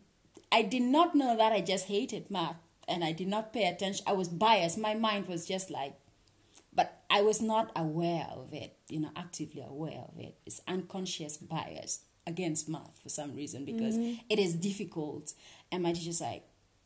I 0.51 0.63
did 0.63 0.83
not 0.83 1.15
know 1.15 1.37
that 1.37 1.53
I 1.53 1.61
just 1.61 1.87
hated 1.87 2.31
math 2.31 2.57
and 2.87 3.03
I 3.03 3.13
did 3.13 3.29
not 3.29 3.53
pay 3.53 3.65
attention. 3.65 4.05
I 4.07 4.13
was 4.13 4.29
biased. 4.29 4.77
My 4.77 4.95
mind 4.95 5.29
was 5.29 5.47
just 5.47 5.71
like 5.71 5.95
but 6.75 7.03
I 7.11 7.21
was 7.21 7.43
not 7.43 7.71
aware 7.77 8.27
of 8.35 8.55
it, 8.55 8.77
you 8.89 9.01
know, 9.01 9.11
actively 9.15 9.63
aware 9.63 10.05
of 10.09 10.19
it. 10.19 10.37
It's 10.47 10.63
unconscious 10.67 11.37
bias 11.37 12.01
against 12.27 12.69
math 12.69 12.99
for 13.03 13.09
some 13.09 13.35
reason 13.35 13.65
because 13.65 13.97
it 14.29 14.39
is 14.39 14.55
difficult. 14.55 15.33
And 15.71 15.83
my 15.83 15.93
teacher's 15.93 16.21
like, 16.21 16.45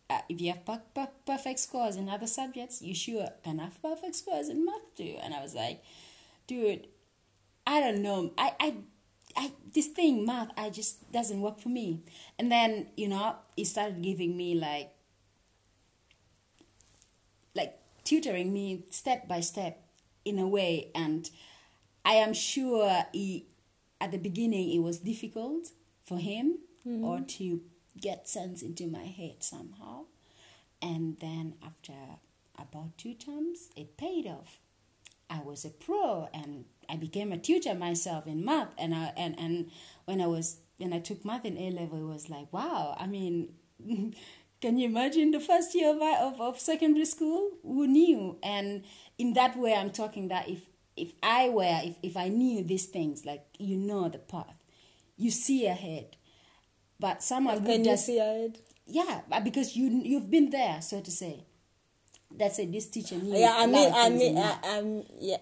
uh, 0.09 0.21
if 0.29 0.41
you 0.41 0.53
have 0.53 0.65
per- 0.65 0.83
per- 0.95 1.09
perfect 1.27 1.59
scores 1.61 1.97
in 1.97 2.09
other 2.09 2.27
subjects, 2.27 2.81
you 2.81 2.95
sure 2.95 3.29
can 3.43 3.59
have 3.59 3.81
perfect 3.83 4.15
scores 4.17 4.49
in 4.49 4.65
math 4.65 4.95
too. 4.97 5.17
And 5.23 5.35
I 5.35 5.43
was 5.43 5.55
like, 5.55 5.83
dude, 6.47 6.87
I 7.67 7.81
don't 7.81 8.03
know. 8.03 8.33
I, 8.39 8.53
I, 8.61 8.75
I, 9.37 9.53
this 9.75 9.89
thing, 9.89 10.25
math, 10.25 10.51
I 10.57 10.71
just 10.71 11.11
doesn't 11.13 11.41
work 11.41 11.59
for 11.59 11.69
me. 11.69 12.01
And 12.39 12.51
then, 12.51 12.89
you 12.97 13.09
know, 13.09 13.37
he 13.57 13.65
started 13.65 14.01
giving 14.03 14.37
me 14.37 14.55
like 14.55 14.93
like 17.55 17.79
tutoring 18.05 18.53
me 18.53 18.85
step 18.91 19.27
by 19.27 19.41
step 19.41 19.83
in 20.25 20.39
a 20.39 20.47
way 20.47 20.91
and 20.95 21.31
i 22.05 22.13
am 22.15 22.33
sure 22.35 23.05
he 23.13 23.47
at 24.01 24.13
the 24.13 24.19
beginning 24.19 24.73
it 24.73 24.81
was 24.81 24.99
difficult 24.99 25.71
for 26.03 26.19
him 26.19 26.59
mm-hmm. 26.87 27.05
or 27.05 27.21
to 27.21 27.61
get 28.01 28.29
sense 28.29 28.63
into 28.63 28.87
my 28.87 29.05
head 29.05 29.43
somehow. 29.43 30.05
And 30.83 31.19
then 31.21 31.55
after 31.65 31.93
about 32.59 32.97
two 32.99 33.15
terms 33.15 33.71
it 33.77 33.97
paid 33.97 34.27
off. 34.27 34.61
I 35.29 35.41
was 35.41 35.65
a 35.65 35.71
pro 35.71 36.29
and 36.33 36.67
i 36.89 36.95
became 36.97 37.33
a 37.33 37.39
tutor 37.39 37.75
myself 37.75 38.27
in 38.27 38.45
math. 38.45 38.69
And 38.79 38.95
I, 38.95 39.13
and 39.17 39.39
and 39.39 39.71
when 40.05 40.21
i 40.21 40.27
was 40.27 40.59
when 40.79 40.93
i 40.93 41.01
took 41.01 41.25
math 41.25 41.45
in 41.45 41.59
a 41.59 41.71
level 41.71 41.99
it 41.99 42.13
was 42.13 42.31
like 42.31 42.53
wow 42.53 42.97
i 42.99 43.07
mean 43.07 43.53
can 44.61 44.79
you 44.79 44.87
imagine 44.87 45.33
the 45.33 45.41
first 45.41 45.75
year 45.75 45.91
of, 45.91 46.01
of, 46.01 46.41
of 46.41 46.59
secondary 46.59 47.05
school? 47.05 47.51
Who 47.63 47.87
knew? 47.87 48.39
And 48.43 48.85
in 49.19 49.33
that 49.35 49.57
way 49.57 49.75
i'm 49.75 49.91
talking 49.91 50.29
that 50.29 50.49
if 50.49 50.61
if 50.97 51.13
i 51.23 51.49
were 51.49 51.81
if, 51.85 51.97
if 52.03 52.17
i 52.17 52.29
knew 52.29 52.63
these 52.65 52.87
things 52.87 53.25
like 53.27 53.45
you 53.59 53.77
know 53.77 54.09
the 54.09 54.19
path 54.19 54.55
you 55.19 55.31
see 55.31 55.67
ahead. 55.67 56.15
But 57.01 57.23
someone 57.23 57.61
who 57.61 57.67
can 57.67 57.79
you 57.85 57.91
does 57.91 58.05
see 58.07 58.19
ahead. 58.19 58.59
Yeah 58.87 59.21
because 59.43 59.75
you 59.77 59.89
you've 60.05 60.31
been 60.31 60.51
there 60.51 60.81
so 60.83 61.01
to 61.01 61.11
say. 61.11 61.45
That's 62.31 62.59
it 62.59 62.71
this 62.73 62.89
teacher 62.89 63.17
knew 63.17 63.37
yeah 63.37 63.55
I 63.57 63.67
mean 63.67 63.93
i 63.95 64.09
mean 64.11 64.37
I, 64.39 64.59
i'm 64.65 65.05
yeah 65.19 65.39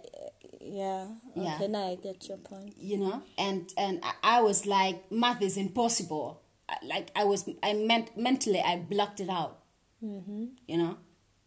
yeah 0.61 1.07
Yeah. 1.35 1.55
okay 1.57 1.69
now 1.69 1.88
i 1.90 1.95
get 1.97 2.29
your 2.29 2.38
point. 2.38 2.75
You 2.79 2.99
know 2.99 3.23
and 3.38 3.73
and 3.77 4.01
I- 4.05 4.38
i 4.38 4.40
was 4.43 4.64
like 4.67 5.11
math 5.11 5.43
is 5.43 5.57
impossible. 5.57 6.40
Like 6.87 7.11
i 7.17 7.25
was 7.25 7.49
i 7.62 7.73
meant 7.75 8.17
mentally 8.17 8.61
i 8.61 8.77
blocked 8.77 9.21
it 9.21 9.29
out. 9.29 9.59
Mm-hmm. 10.05 10.45
you 10.69 10.77
know 10.79 10.97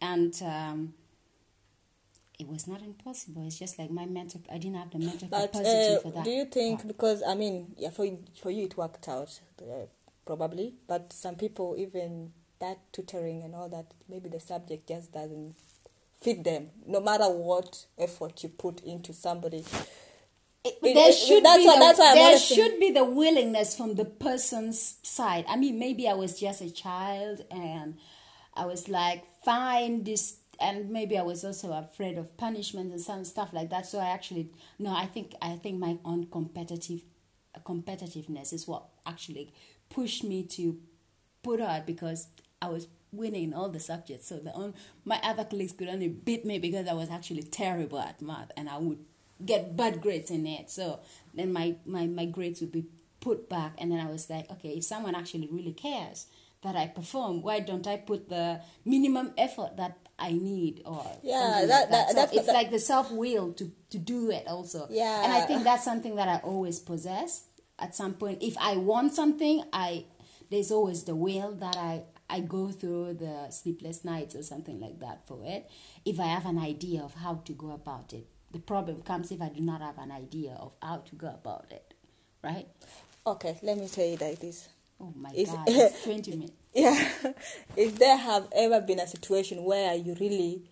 and 0.01 0.33
um 0.43 0.93
it 2.39 2.47
was 2.47 2.67
not 2.67 2.81
impossible 2.81 3.45
it's 3.47 3.57
just 3.59 3.79
like 3.79 3.89
my 3.89 4.05
mental 4.05 4.41
i 4.51 4.57
didn't 4.57 4.75
have 4.77 4.91
the 4.91 4.99
mental 4.99 5.27
But 5.27 5.51
capacity 5.51 5.95
uh, 5.95 5.99
for 5.99 6.11
that 6.11 6.23
do 6.23 6.29
you 6.31 6.45
think 6.45 6.79
part. 6.79 6.87
because 6.87 7.23
I 7.27 7.33
mean 7.35 7.73
yeah 7.77 7.89
for 7.89 8.05
you- 8.05 8.23
for 8.41 8.51
you 8.51 8.65
it 8.65 8.77
worked 8.77 9.07
out 9.09 9.39
uh, 9.61 9.85
probably 10.25 10.75
but 10.87 11.11
some 11.13 11.35
people 11.35 11.75
even 11.77 12.31
that 12.59 12.77
tutoring 12.91 13.43
and 13.43 13.55
all 13.55 13.69
that 13.69 13.87
maybe 14.09 14.29
the 14.29 14.39
subject 14.39 14.87
just 14.87 15.11
doesn't 15.13 15.55
fit 16.21 16.43
them 16.43 16.69
no 16.85 16.99
matter 16.99 17.25
what 17.29 17.85
effort 17.97 18.43
you 18.43 18.49
put 18.49 18.81
into 18.81 19.13
somebody 19.13 19.63
It- 20.63 20.77
It- 20.83 20.93
there 20.95 21.09
it- 21.09 21.15
should 21.15 21.43
that's 21.45 21.57
be 21.63 21.67
why- 21.67 21.73
the, 21.75 21.79
that's 21.79 21.99
I'm 21.99 22.15
there 22.15 22.37
should 22.39 22.79
be 22.79 22.91
the 22.91 23.03
willingness 23.05 23.75
from 23.75 23.95
the 23.95 24.03
person's 24.05 24.97
side. 25.01 25.45
I 25.47 25.55
mean, 25.55 25.79
maybe 25.79 26.09
I 26.09 26.13
was 26.13 26.37
just 26.39 26.61
a 26.61 26.69
child 26.69 27.45
and 27.51 27.95
I 28.53 28.65
was 28.65 28.89
like, 28.89 29.23
fine, 29.45 30.03
this, 30.03 30.37
and 30.59 30.89
maybe 30.89 31.17
I 31.17 31.21
was 31.21 31.43
also 31.43 31.71
afraid 31.73 32.17
of 32.17 32.35
punishment 32.37 32.91
and 32.91 33.01
some 33.01 33.23
stuff 33.23 33.53
like 33.53 33.69
that. 33.69 33.85
So 33.85 33.99
I 33.99 34.09
actually 34.09 34.51
no, 34.79 34.95
I 34.95 35.05
think 35.05 35.33
I 35.41 35.55
think 35.55 35.79
my 35.79 35.97
own 36.05 36.27
competitive 36.27 37.01
competitiveness 37.65 38.53
is 38.53 38.67
what 38.67 38.83
actually 39.05 39.51
pushed 39.89 40.23
me 40.23 40.43
to 40.43 40.77
put 41.43 41.61
out 41.61 41.85
because 41.85 42.27
I 42.61 42.69
was 42.69 42.87
winning 43.11 43.53
all 43.53 43.69
the 43.69 43.79
subjects. 43.79 44.27
So 44.27 44.39
the 44.39 44.51
on, 44.51 44.73
my 45.05 45.19
other 45.23 45.43
colleagues 45.43 45.73
could 45.73 45.87
only 45.87 46.07
beat 46.07 46.45
me 46.45 46.59
because 46.59 46.87
I 46.87 46.93
was 46.93 47.09
actually 47.09 47.43
terrible 47.43 47.99
at 47.99 48.21
math 48.21 48.51
and 48.57 48.69
I 48.69 48.77
would 48.77 48.99
get 49.43 49.75
bad 49.77 50.01
grades 50.01 50.31
in 50.31 50.45
it. 50.45 50.69
So 50.69 50.99
then 51.33 51.53
my, 51.53 51.75
my, 51.85 52.07
my 52.07 52.25
grades 52.25 52.61
would 52.61 52.71
be 52.71 52.85
put 53.19 53.49
back 53.49 53.73
and 53.77 53.91
then 53.91 53.99
I 53.99 54.09
was 54.09 54.29
like, 54.29 54.49
okay, 54.51 54.69
if 54.69 54.83
someone 54.83 55.15
actually 55.15 55.47
really 55.51 55.73
cares 55.73 56.27
that 56.67 56.75
I 56.75 56.87
perform, 56.99 57.41
why 57.47 57.57
don't 57.69 57.87
I 57.87 57.97
put 58.11 58.21
the 58.29 58.61
minimum 58.85 59.27
effort 59.37 59.71
that 59.77 59.93
I 60.19 60.31
need 60.33 60.75
or 60.85 61.05
Yeah, 61.23 61.39
that- 61.39 61.59
like 61.59 61.69
that. 61.69 61.89
that- 61.91 62.07
So 62.09 62.15
that's- 62.15 62.35
it's 62.37 62.45
that- 62.47 62.53
like 62.59 62.69
the 62.71 62.79
self 62.91 63.11
will 63.11 63.53
to, 63.59 63.65
to 63.93 63.97
do 64.13 64.19
it 64.37 64.45
also. 64.47 64.87
Yeah. 64.89 65.23
And 65.23 65.31
I 65.39 65.41
think 65.47 65.63
that's 65.63 65.83
something 65.83 66.15
that 66.19 66.27
I 66.27 66.37
always 66.51 66.79
possess 66.79 67.31
at 67.79 67.95
some 67.95 68.13
point. 68.21 68.37
If 68.41 68.55
I 68.57 68.73
want 68.77 69.13
something, 69.21 69.63
I 69.73 70.05
there's 70.49 70.71
always 70.71 71.03
the 71.03 71.15
will 71.15 71.51
that 71.65 71.75
I 71.91 71.93
I 72.29 72.39
go 72.41 72.63
through 72.79 73.13
the 73.25 73.35
sleepless 73.51 74.03
nights 74.03 74.33
or 74.35 74.43
something 74.43 74.77
like 74.85 74.97
that 75.05 75.17
for 75.27 75.39
it. 75.45 75.61
If 76.11 76.19
I 76.19 76.27
have 76.37 76.45
an 76.53 76.59
idea 76.59 76.99
of 77.07 77.13
how 77.23 77.35
to 77.47 77.53
go 77.53 77.69
about 77.71 78.11
it, 78.19 78.25
the 78.55 78.59
problem 78.59 78.97
comes 79.09 79.31
if 79.31 79.41
I 79.41 79.49
do 79.49 79.61
not 79.71 79.81
have 79.87 79.97
an 80.05 80.11
idea 80.11 80.53
of 80.65 80.71
how 80.87 80.97
to 81.09 81.13
go 81.23 81.27
about 81.41 81.67
it, 81.79 81.87
right? 82.43 82.67
okay 83.33 83.53
let 83.61 83.75
me 83.77 83.87
tell 83.89 84.05
you 84.11 84.15
like 84.25 84.39
this 84.39 84.69
Oh 84.99 85.13
my 85.15 85.31
Is- 85.33 85.49
God, 85.49 85.63
it's 85.67 86.03
twenty 86.03 86.31
minutes. 86.31 86.53
yeah 86.73 87.09
if 87.75 87.97
there 87.97 88.17
have 88.17 88.47
ever 88.55 88.81
been 88.81 88.99
a 88.99 89.07
situation 89.07 89.63
where 89.63 89.95
you 89.95 90.15
really 90.19 90.63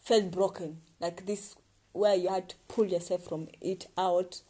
felt 0.00 0.30
broken 0.30 0.78
like 1.00 1.26
this 1.26 1.56
where 1.92 2.14
you 2.14 2.28
had 2.28 2.48
to 2.50 2.56
pull 2.68 2.84
yourself 2.86 3.24
from 3.24 3.48
it 3.60 3.86
out 3.96 4.40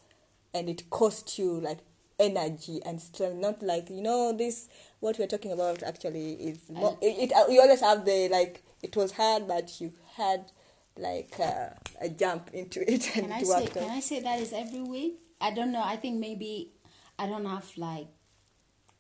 and 0.53 0.69
it 0.69 0.89
cost 0.91 1.39
you 1.39 1.61
like 1.61 1.79
energy 2.19 2.81
and 2.85 3.01
strength 3.01 3.37
not 3.37 3.63
like 3.63 3.89
you 3.91 4.03
know 4.03 4.33
this 4.37 4.69
what 5.01 5.19
we're 5.19 5.27
talking 5.27 5.53
about 5.53 5.83
actually 5.83 6.33
is 6.35 6.59
more, 6.71 6.97
it, 7.01 7.31
it 7.31 7.51
you 7.51 7.61
always 7.61 7.81
have 7.81 8.05
the 8.05 8.29
like 8.31 8.63
it 8.83 8.97
was 8.97 9.13
hard 9.13 9.47
but 9.47 9.81
you 9.81 9.93
had 10.17 10.51
like 10.99 11.35
uh, 11.39 11.69
a 12.01 12.09
jump 12.09 12.51
into 12.53 12.81
it 12.91 13.17
and 13.17 13.27
Can 13.27 13.33
I 13.33 13.43
say? 13.43 13.67
Can. 13.67 13.91
I 13.91 14.01
say 14.01 14.21
that 14.21 14.41
is 14.41 14.53
every 14.53 14.83
week? 14.83 15.19
I 15.41 15.51
don't 15.51 15.71
know. 15.73 15.83
I 15.85 15.97
think 15.97 16.19
maybe 16.19 16.73
I 17.19 17.27
don't 17.27 17.45
have 17.45 17.71
like 17.77 18.09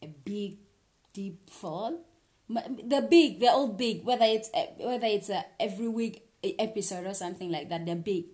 a 0.03 0.07
big 0.09 0.59
deep 1.13 1.51
fall. 1.51 2.01
M- 2.51 2.77
The 2.89 3.03
big, 3.03 3.41
they're 3.41 3.53
all 3.53 3.69
big. 3.69 4.05
Whether 4.05 4.25
it's 4.27 4.51
uh, 4.55 4.67
whether 4.79 5.07
it's 5.07 5.29
a 5.31 5.45
every 5.59 5.89
week 5.89 6.23
episode 6.43 7.07
or 7.07 7.15
something 7.15 7.51
like 7.51 7.69
that, 7.71 7.87
they're 7.87 7.97
big. 7.97 8.27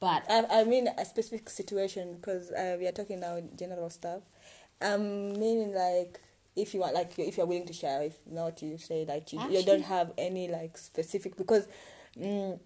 But 0.00 0.24
I, 0.30 0.60
I 0.60 0.64
mean 0.64 0.88
a 0.96 1.04
specific 1.04 1.50
situation 1.50 2.14
because 2.16 2.50
uh, 2.52 2.76
we 2.78 2.86
are 2.86 2.92
talking 2.92 3.20
now 3.20 3.38
general 3.56 3.90
stuff. 3.90 4.22
Um, 4.80 5.32
meaning 5.38 5.74
like 5.74 6.20
if 6.56 6.72
you 6.74 6.80
want, 6.80 6.94
like 6.94 7.18
if 7.18 7.36
you're 7.36 7.46
willing 7.46 7.66
to 7.66 7.72
share, 7.74 8.02
if 8.02 8.18
not, 8.26 8.62
you 8.62 8.78
say 8.78 9.04
like 9.06 9.32
you, 9.32 9.40
you 9.50 9.62
don't 9.64 9.82
have 9.84 10.12
any 10.18 10.48
like 10.48 10.78
specific 10.78 11.36
because. 11.36 11.68
Mm, 12.18 12.58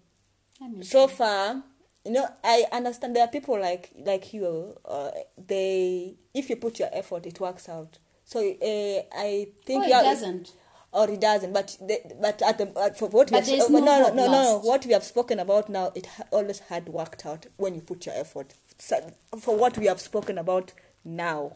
so 0.81 1.07
far 1.07 1.63
you 2.05 2.11
know 2.11 2.27
i 2.43 2.63
understand 2.71 3.15
there 3.15 3.23
are 3.23 3.27
people 3.29 3.59
like 3.59 3.91
like 3.97 4.33
you 4.33 4.75
uh, 4.85 5.11
they 5.37 6.15
if 6.33 6.49
you 6.49 6.55
put 6.55 6.79
your 6.79 6.89
effort 6.93 7.25
it 7.25 7.39
works 7.39 7.67
out 7.67 7.99
so 8.25 8.39
uh, 8.39 9.01
i 9.29 9.47
think 9.65 9.83
oh, 9.85 9.87
it 9.87 9.93
are- 9.93 10.03
doesn't. 10.03 10.51
or 10.91 11.09
it 11.09 11.21
doesn't 11.21 11.53
but 11.53 11.77
the, 11.89 11.97
but 12.21 12.41
at 12.41 12.57
the 12.57 12.67
uh, 12.77 12.89
for 12.93 13.07
what 13.09 13.29
we 13.31 13.37
have, 13.37 13.47
uh, 13.47 13.67
no 13.69 13.79
no 13.79 13.99
no 14.01 14.13
no 14.13 14.27
no 14.31 14.59
what 14.59 14.85
we 14.85 14.93
have 14.93 15.03
spoken 15.03 15.39
about 15.39 15.69
now 15.69 15.91
it 15.95 16.05
ha- 16.05 16.23
always 16.31 16.59
had 16.71 16.87
worked 16.89 17.25
out 17.25 17.45
when 17.57 17.75
you 17.75 17.81
put 17.81 18.05
your 18.05 18.15
effort 18.15 18.53
so, 18.77 18.95
for 19.39 19.55
what 19.57 19.77
we 19.77 19.85
have 19.85 20.01
spoken 20.01 20.37
about 20.37 20.73
now 21.03 21.53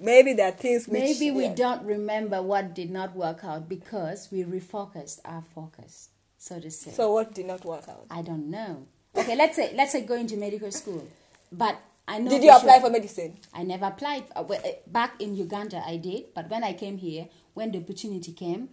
maybe 0.00 0.32
there 0.32 0.48
are 0.48 0.52
things 0.66 0.88
which 0.88 1.00
Maybe 1.00 1.30
we 1.30 1.44
yeah. 1.44 1.54
don't 1.54 1.84
remember 1.84 2.42
what 2.42 2.74
did 2.74 2.90
not 2.90 3.14
work 3.14 3.44
out 3.44 3.68
because 3.68 4.28
we 4.32 4.42
refocused 4.44 5.20
our 5.24 5.42
focus, 5.54 6.08
so 6.38 6.58
to 6.60 6.70
say. 6.70 6.90
so 6.90 7.12
what 7.12 7.34
did 7.34 7.46
not 7.46 7.64
work 7.64 7.88
out 7.88 8.06
I 8.10 8.22
don't 8.22 8.50
know. 8.50 8.86
Okay, 9.14 9.36
let's 9.36 9.56
say 9.56 9.72
let's 9.76 9.92
say 9.92 10.02
going 10.02 10.26
to 10.28 10.36
medical 10.36 10.72
school, 10.72 11.06
but 11.52 11.76
I 12.12 12.18
know. 12.18 12.30
did 12.30 12.42
you 12.44 12.50
apply 12.50 12.74
sure- 12.74 12.82
for 12.82 12.90
medicine 12.90 13.38
I 13.54 13.62
never 13.62 13.86
applied. 13.86 14.24
Uh, 14.36 14.40
uh, 14.42 14.58
back 14.86 15.20
in 15.20 15.34
Uganda, 15.34 15.82
I 15.86 15.96
did, 15.96 16.34
but 16.34 16.50
when 16.50 16.62
I 16.62 16.74
came 16.74 16.98
here, 16.98 17.28
when 17.54 17.72
the 17.72 17.78
opportunity 17.78 18.32
came, 18.32 18.68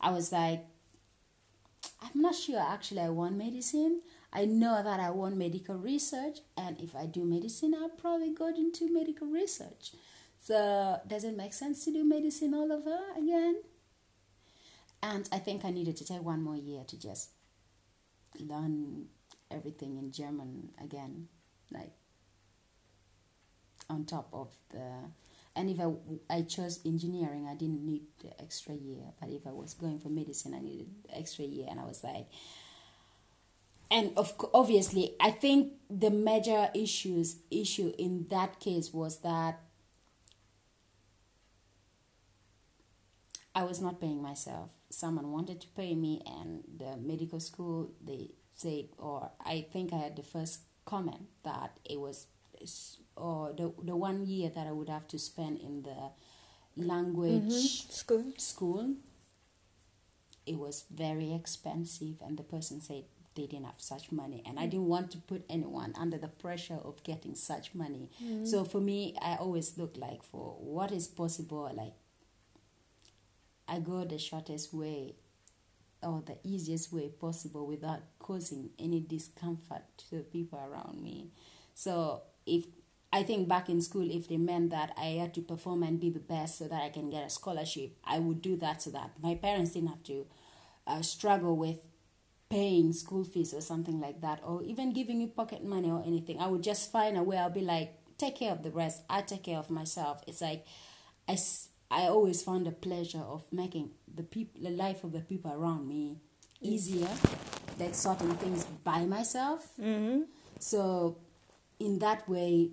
I 0.00 0.10
was 0.10 0.32
like, 0.32 0.66
I'm 2.02 2.20
not 2.20 2.34
sure 2.34 2.60
actually 2.60 3.00
I 3.00 3.08
want 3.08 3.36
medicine. 3.36 4.02
I 4.32 4.44
know 4.44 4.82
that 4.82 5.00
I 5.00 5.10
want 5.10 5.36
medical 5.36 5.76
research, 5.76 6.40
and 6.56 6.78
if 6.80 6.94
I 6.94 7.06
do 7.06 7.24
medicine, 7.24 7.72
I'll 7.74 7.88
probably 7.88 8.34
go 8.34 8.48
into 8.48 8.92
medical 8.92 9.28
research. 9.28 9.92
So, 10.42 11.00
does 11.06 11.24
it 11.24 11.36
make 11.36 11.54
sense 11.54 11.84
to 11.84 11.92
do 11.92 12.04
medicine 12.04 12.52
all 12.52 12.70
over 12.70 12.98
again? 13.16 13.62
And 15.02 15.26
I 15.32 15.38
think 15.38 15.64
I 15.64 15.70
needed 15.70 15.96
to 15.98 16.04
take 16.04 16.22
one 16.22 16.42
more 16.42 16.56
year 16.56 16.82
to 16.84 16.98
just 16.98 17.30
learn 18.40 19.06
everything 19.50 19.96
in 19.96 20.10
German 20.10 20.70
again, 20.82 21.28
like 21.70 21.92
on 23.88 24.04
top 24.04 24.28
of 24.32 24.54
the 24.70 24.90
and 25.56 25.70
if 25.70 25.78
I, 25.80 25.92
I 26.30 26.42
chose 26.42 26.80
engineering 26.84 27.46
i 27.48 27.54
didn't 27.54 27.84
need 27.84 28.02
the 28.20 28.38
extra 28.40 28.74
year 28.74 29.12
but 29.20 29.30
if 29.30 29.46
i 29.46 29.50
was 29.50 29.74
going 29.74 29.98
for 29.98 30.08
medicine 30.08 30.54
i 30.54 30.60
needed 30.60 30.88
the 31.08 31.16
extra 31.18 31.44
year 31.44 31.66
and 31.70 31.78
i 31.80 31.84
was 31.84 32.02
like 32.02 32.26
and 33.90 34.12
of 34.16 34.34
obviously 34.52 35.14
i 35.20 35.30
think 35.30 35.74
the 35.90 36.10
major 36.10 36.70
issues 36.74 37.36
issue 37.50 37.92
in 37.98 38.26
that 38.30 38.60
case 38.60 38.92
was 38.92 39.18
that 39.18 39.60
i 43.54 43.62
was 43.62 43.80
not 43.80 44.00
paying 44.00 44.20
myself. 44.20 44.70
Someone 44.90 45.32
wanted 45.32 45.60
to 45.60 45.68
pay 45.68 45.94
me 45.94 46.22
and 46.24 46.62
the 46.78 46.96
medical 46.96 47.40
school 47.40 47.92
they 48.04 48.30
said 48.54 48.86
or 48.98 49.30
i 49.44 49.66
think 49.72 49.92
i 49.92 49.96
had 49.96 50.16
the 50.16 50.22
first 50.22 50.60
comment 50.84 51.26
that 51.42 51.78
it 51.84 52.00
was 52.00 52.26
or 53.16 53.52
the, 53.52 53.72
the 53.82 53.96
one 53.96 54.26
year 54.26 54.50
that 54.54 54.66
i 54.66 54.72
would 54.72 54.88
have 54.88 55.06
to 55.06 55.18
spend 55.18 55.58
in 55.58 55.82
the 55.82 56.10
language 56.76 57.42
mm-hmm. 57.42 57.90
school. 57.90 58.32
school 58.36 58.94
it 60.46 60.58
was 60.58 60.84
very 60.92 61.32
expensive 61.32 62.16
and 62.24 62.36
the 62.36 62.42
person 62.42 62.80
said 62.80 63.04
they 63.34 63.46
didn't 63.46 63.64
have 63.64 63.74
such 63.78 64.12
money 64.12 64.42
and 64.46 64.58
i 64.58 64.66
mm. 64.66 64.70
didn't 64.70 64.86
want 64.86 65.10
to 65.10 65.18
put 65.18 65.44
anyone 65.48 65.92
under 65.98 66.18
the 66.18 66.28
pressure 66.28 66.78
of 66.84 67.02
getting 67.02 67.34
such 67.34 67.74
money. 67.74 68.08
Mm. 68.22 68.46
So 68.46 68.64
for 68.64 68.80
me 68.80 69.16
i 69.20 69.36
always 69.36 69.76
look 69.78 69.96
like 69.96 70.22
for 70.22 70.56
what 70.60 70.92
is 70.92 71.08
possible 71.08 71.70
like 71.74 71.94
i 73.66 73.78
go 73.78 74.04
the 74.04 74.18
shortest 74.18 74.72
way 74.72 75.14
or 76.04 76.22
the 76.26 76.36
easiest 76.44 76.92
way 76.92 77.08
possible 77.08 77.66
without 77.66 78.00
causing 78.18 78.70
any 78.78 79.00
discomfort 79.00 79.82
to 79.96 80.16
the 80.16 80.22
people 80.22 80.58
around 80.58 81.02
me. 81.02 81.30
So 81.74 82.22
if 82.46 82.66
I 83.12 83.22
think 83.22 83.48
back 83.48 83.68
in 83.68 83.80
school, 83.80 84.10
if 84.10 84.28
they 84.28 84.36
meant 84.36 84.70
that 84.70 84.92
I 84.98 85.18
had 85.20 85.34
to 85.34 85.40
perform 85.40 85.82
and 85.84 86.00
be 86.00 86.10
the 86.10 86.18
best 86.18 86.58
so 86.58 86.66
that 86.68 86.82
I 86.82 86.88
can 86.88 87.10
get 87.10 87.24
a 87.24 87.30
scholarship, 87.30 87.96
I 88.04 88.18
would 88.18 88.42
do 88.42 88.56
that 88.56 88.82
so 88.82 88.90
that 88.90 89.12
my 89.22 89.36
parents 89.36 89.72
didn't 89.72 89.90
have 89.90 90.02
to 90.04 90.26
uh, 90.86 91.02
struggle 91.02 91.56
with 91.56 91.78
paying 92.50 92.92
school 92.92 93.24
fees 93.24 93.54
or 93.54 93.60
something 93.60 94.00
like 94.00 94.20
that, 94.20 94.40
or 94.44 94.62
even 94.62 94.92
giving 94.92 95.18
me 95.18 95.26
pocket 95.26 95.64
money 95.64 95.90
or 95.90 96.02
anything. 96.06 96.40
I 96.40 96.46
would 96.48 96.62
just 96.62 96.90
find 96.90 97.16
a 97.16 97.22
way. 97.22 97.38
I'll 97.38 97.50
be 97.50 97.60
like, 97.60 97.94
take 98.18 98.36
care 98.36 98.52
of 98.52 98.62
the 98.62 98.70
rest. 98.70 99.02
I 99.08 99.22
take 99.22 99.44
care 99.44 99.58
of 99.58 99.70
myself. 99.70 100.22
It's 100.26 100.40
like 100.40 100.66
I, 101.28 101.38
I 101.90 102.02
always 102.08 102.42
found 102.42 102.66
the 102.66 102.72
pleasure 102.72 103.22
of 103.22 103.44
making 103.52 103.90
the 104.12 104.22
people, 104.22 104.60
the 104.62 104.70
life 104.70 105.04
of 105.04 105.12
the 105.12 105.20
people 105.20 105.52
around 105.52 105.88
me 105.88 106.18
easier, 106.60 107.08
like 107.78 107.94
sorting 107.94 108.34
things 108.36 108.64
by 108.82 109.04
myself. 109.04 109.68
mm-hmm. 109.80 110.22
So, 110.58 111.18
in 111.78 111.98
that 112.00 112.28
way, 112.28 112.70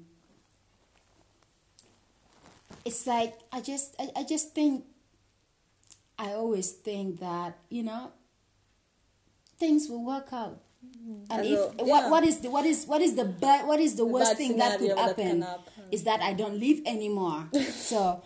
it's 2.86 3.06
like 3.08 3.36
I 3.52 3.62
just 3.62 3.96
I, 4.00 4.10
I 4.16 4.24
just 4.24 4.54
think 4.54 4.86
I 6.18 6.34
always 6.34 6.72
think 6.72 7.20
that 7.20 7.58
you 7.70 7.84
know 7.84 8.12
things 9.60 9.90
will 9.90 10.06
work 10.06 10.34
out. 10.34 10.60
And 11.30 11.46
if 11.46 11.60
yeah. 11.78 11.84
what 11.84 12.10
what 12.10 12.24
is 12.24 12.40
the 12.40 12.50
what 12.50 12.66
is 12.66 12.86
what 12.86 13.02
is 13.02 13.16
the 13.16 13.26
bad 13.26 13.68
what 13.68 13.80
is 13.80 13.96
the 13.96 14.06
worst 14.06 14.36
thing 14.38 14.58
that 14.58 14.80
could 14.80 14.90
scenario 14.90 14.96
that 14.96 15.18
happen, 15.18 15.46
is 15.92 16.04
that 16.04 16.22
I 16.22 16.34
don't 16.34 16.60
live 16.60 16.82
anymore. 16.86 17.48
so 17.70 18.24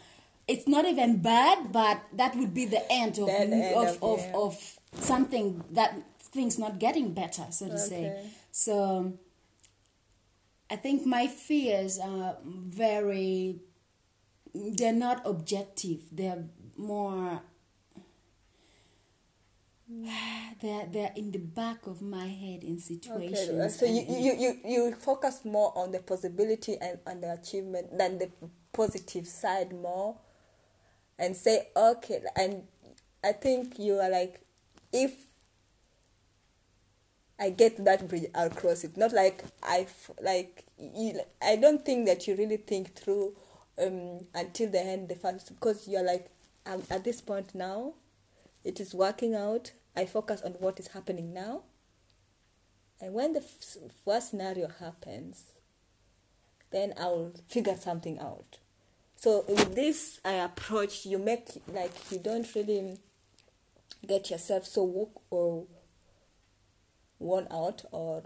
it's 0.48 0.68
not 0.68 0.86
even 0.86 1.22
bad, 1.22 1.72
but 1.72 2.02
that 2.14 2.36
would 2.36 2.54
be 2.54 2.66
the 2.66 2.84
end 2.92 3.20
of 3.20 3.28
end 3.30 3.54
of, 3.76 4.02
of- 4.02 4.04
of, 4.04 4.36
of 4.36 4.80
something 5.04 5.64
that 5.72 5.96
things 6.20 6.60
not 6.60 6.80
getting 6.80 7.14
better, 7.14 7.46
so 7.50 7.68
to 7.68 7.78
say. 7.78 8.30
So 8.52 9.14
I 10.70 10.76
think 10.76 11.06
my 11.06 11.28
fears 11.28 12.00
are 12.00 12.38
very 12.44 13.60
they're 14.54 14.94
not 14.94 15.22
objective. 15.26 16.02
They're 16.12 16.46
more 16.78 17.42
they're 20.62 20.88
they're 20.92 21.14
in 21.16 21.32
the 21.32 21.40
back 21.40 21.86
of 21.88 22.02
my 22.02 22.28
head 22.28 22.64
in 22.64 22.80
situations. 22.80 23.50
Okay, 23.50 23.70
so 23.70 23.86
you, 23.86 24.06
you, 24.08 24.34
you, 24.38 24.60
you 24.66 24.96
focus 24.96 25.42
more 25.46 25.72
on 25.78 25.92
the 25.92 26.00
possibility 26.00 26.78
and, 26.82 27.00
and 27.06 27.22
the 27.22 27.34
achievement 27.34 27.98
than 27.98 28.18
the 28.18 28.30
positive 28.74 29.28
side 29.28 29.72
more 29.74 30.18
and 31.18 31.36
say, 31.36 31.70
okay, 31.76 32.22
and 32.36 32.64
I 33.24 33.32
think 33.32 33.80
you 33.80 34.00
are 34.00 34.10
like, 34.10 34.42
if 34.92 35.14
I 37.40 37.50
get 37.50 37.78
to 37.78 37.82
that 37.84 38.08
bridge, 38.08 38.28
I'll 38.34 38.50
cross 38.50 38.84
it. 38.84 38.96
Not 38.98 39.12
like 39.12 39.44
I, 39.62 39.88
like, 40.22 40.64
you, 40.78 41.20
I 41.42 41.56
don't 41.58 41.84
think 41.84 42.06
that 42.08 42.28
you 42.28 42.36
really 42.36 42.58
think 42.58 42.96
through 42.96 43.36
um, 43.82 44.26
until 44.34 44.70
the 44.70 44.82
end, 44.82 45.10
the 45.10 45.16
first, 45.16 45.54
because 45.54 45.88
you're 45.88 46.04
like, 46.04 46.30
I'm 46.66 46.84
at 46.90 47.04
this 47.04 47.22
point 47.22 47.54
now, 47.54 47.94
it 48.64 48.80
is 48.80 48.94
working 48.94 49.36
out. 49.36 49.72
I 49.96 50.06
focus 50.06 50.42
on 50.42 50.54
what 50.54 50.80
is 50.80 50.88
happening 50.88 51.34
now. 51.34 51.64
And 53.02 53.14
when 53.14 53.34
the 53.34 53.42
f- 53.42 53.78
worst 54.06 54.32
scenario 54.32 54.70
happens, 54.80 55.44
then 56.72 56.94
I'll 56.98 57.32
figure 57.48 57.76
something 57.76 58.20
out. 58.20 58.58
So 59.16 59.46
with 59.48 59.76
this 59.76 60.20
I 60.26 60.34
approach, 60.34 61.06
you 61.06 61.18
make 61.18 61.50
like 61.68 61.94
you 62.12 62.20
don't 62.20 62.48
really 62.56 62.98
get 64.06 64.30
yourself 64.30 64.66
so 64.66 64.84
woke 64.84 65.22
or 65.30 65.66
worn 67.20 67.48
out 67.52 67.84
or 67.92 68.24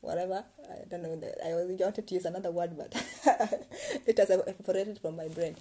whatever. 0.00 0.44
I 0.70 0.84
don't 0.88 1.02
know. 1.02 1.20
I 1.44 1.54
was 1.54 1.78
wanted 1.80 2.06
to 2.06 2.14
use 2.14 2.24
another 2.24 2.50
word, 2.50 2.76
but 2.76 2.94
it 4.06 4.18
has 4.18 4.30
evaporated 4.30 4.98
from 5.00 5.16
my 5.16 5.28
brain. 5.28 5.56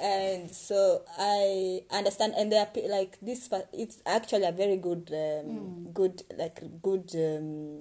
And 0.00 0.50
so 0.50 1.02
I 1.18 1.82
understand, 1.90 2.34
and 2.36 2.50
there 2.52 2.66
are 2.66 2.88
like 2.88 3.18
this. 3.20 3.48
It's 3.72 3.98
actually 4.06 4.44
a 4.44 4.52
very 4.52 4.76
good, 4.76 5.10
um, 5.12 5.92
good 5.92 6.22
like 6.36 6.60
good 6.82 7.10
um, 7.14 7.80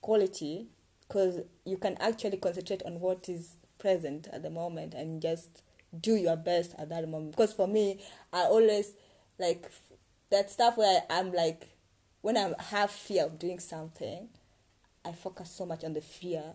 quality 0.00 0.68
because 1.06 1.40
you 1.64 1.76
can 1.76 1.96
actually 2.00 2.38
concentrate 2.38 2.82
on 2.84 3.00
what 3.00 3.28
is 3.28 3.56
present 3.78 4.28
at 4.32 4.42
the 4.42 4.50
moment 4.50 4.94
and 4.94 5.20
just 5.20 5.62
do 6.00 6.14
your 6.14 6.36
best 6.36 6.74
at 6.78 6.88
that 6.88 7.08
moment. 7.08 7.32
Because 7.32 7.52
for 7.52 7.68
me, 7.68 8.00
I 8.32 8.42
always 8.44 8.94
like 9.38 9.70
that 10.30 10.50
stuff 10.50 10.76
where 10.78 11.02
I'm 11.10 11.32
like, 11.32 11.68
when 12.22 12.36
I 12.36 12.54
have 12.70 12.90
fear 12.90 13.26
of 13.26 13.38
doing 13.38 13.58
something, 13.58 14.28
I 15.04 15.12
focus 15.12 15.50
so 15.50 15.66
much 15.66 15.84
on 15.84 15.92
the 15.92 16.00
fear 16.00 16.54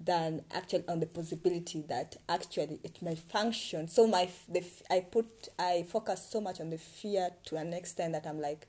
than 0.00 0.42
actually 0.52 0.84
on 0.88 0.98
the 1.00 1.06
possibility 1.06 1.82
that 1.88 2.16
actually 2.28 2.80
it 2.82 3.00
may 3.00 3.14
function. 3.14 3.88
So 3.88 4.06
my 4.06 4.28
the 4.48 4.62
I 4.90 5.00
put 5.00 5.48
I 5.58 5.86
focus 5.88 6.28
so 6.30 6.40
much 6.40 6.60
on 6.60 6.70
the 6.70 6.78
fear 6.78 7.30
to 7.46 7.56
an 7.56 7.72
extent 7.72 8.12
that 8.12 8.26
I'm 8.26 8.40
like, 8.40 8.66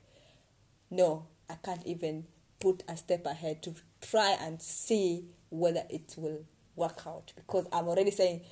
no, 0.88 1.26
I 1.50 1.54
can't 1.54 1.84
even 1.84 2.26
put 2.60 2.84
a 2.88 2.96
step 2.96 3.26
ahead 3.26 3.62
to 3.64 3.74
try 4.00 4.36
and 4.40 4.62
see 4.62 5.24
whether 5.50 5.82
it 5.90 6.14
will 6.16 6.44
work 6.76 7.02
out 7.06 7.32
because 7.34 7.66
I'm 7.72 7.88
already 7.88 8.12
saying 8.12 8.42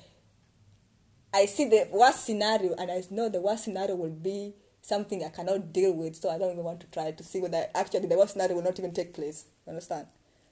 I 1.33 1.45
see 1.45 1.65
the 1.65 1.87
worst 1.91 2.25
scenario 2.25 2.73
and 2.77 2.91
I 2.91 3.03
know 3.09 3.29
the 3.29 3.41
worst 3.41 3.65
scenario 3.65 3.95
will 3.95 4.09
be 4.09 4.53
something 4.85 5.23
I 5.23 5.29
cannot 5.29 5.73
deal 5.73 5.93
with, 5.93 6.15
so 6.15 6.29
I 6.29 6.37
don't 6.37 6.51
even 6.51 6.63
want 6.63 6.79
to 6.81 6.87
try 6.87 7.11
to 7.11 7.23
see 7.23 7.41
whether 7.41 7.65
actually 7.73 8.07
the 8.07 8.17
worst 8.17 8.33
scenario 8.33 8.55
will 8.55 8.63
not 8.63 8.77
even 8.79 8.93
take 8.93 9.13
place. 9.13 9.45
You 9.65 9.71
Understand? 9.71 10.07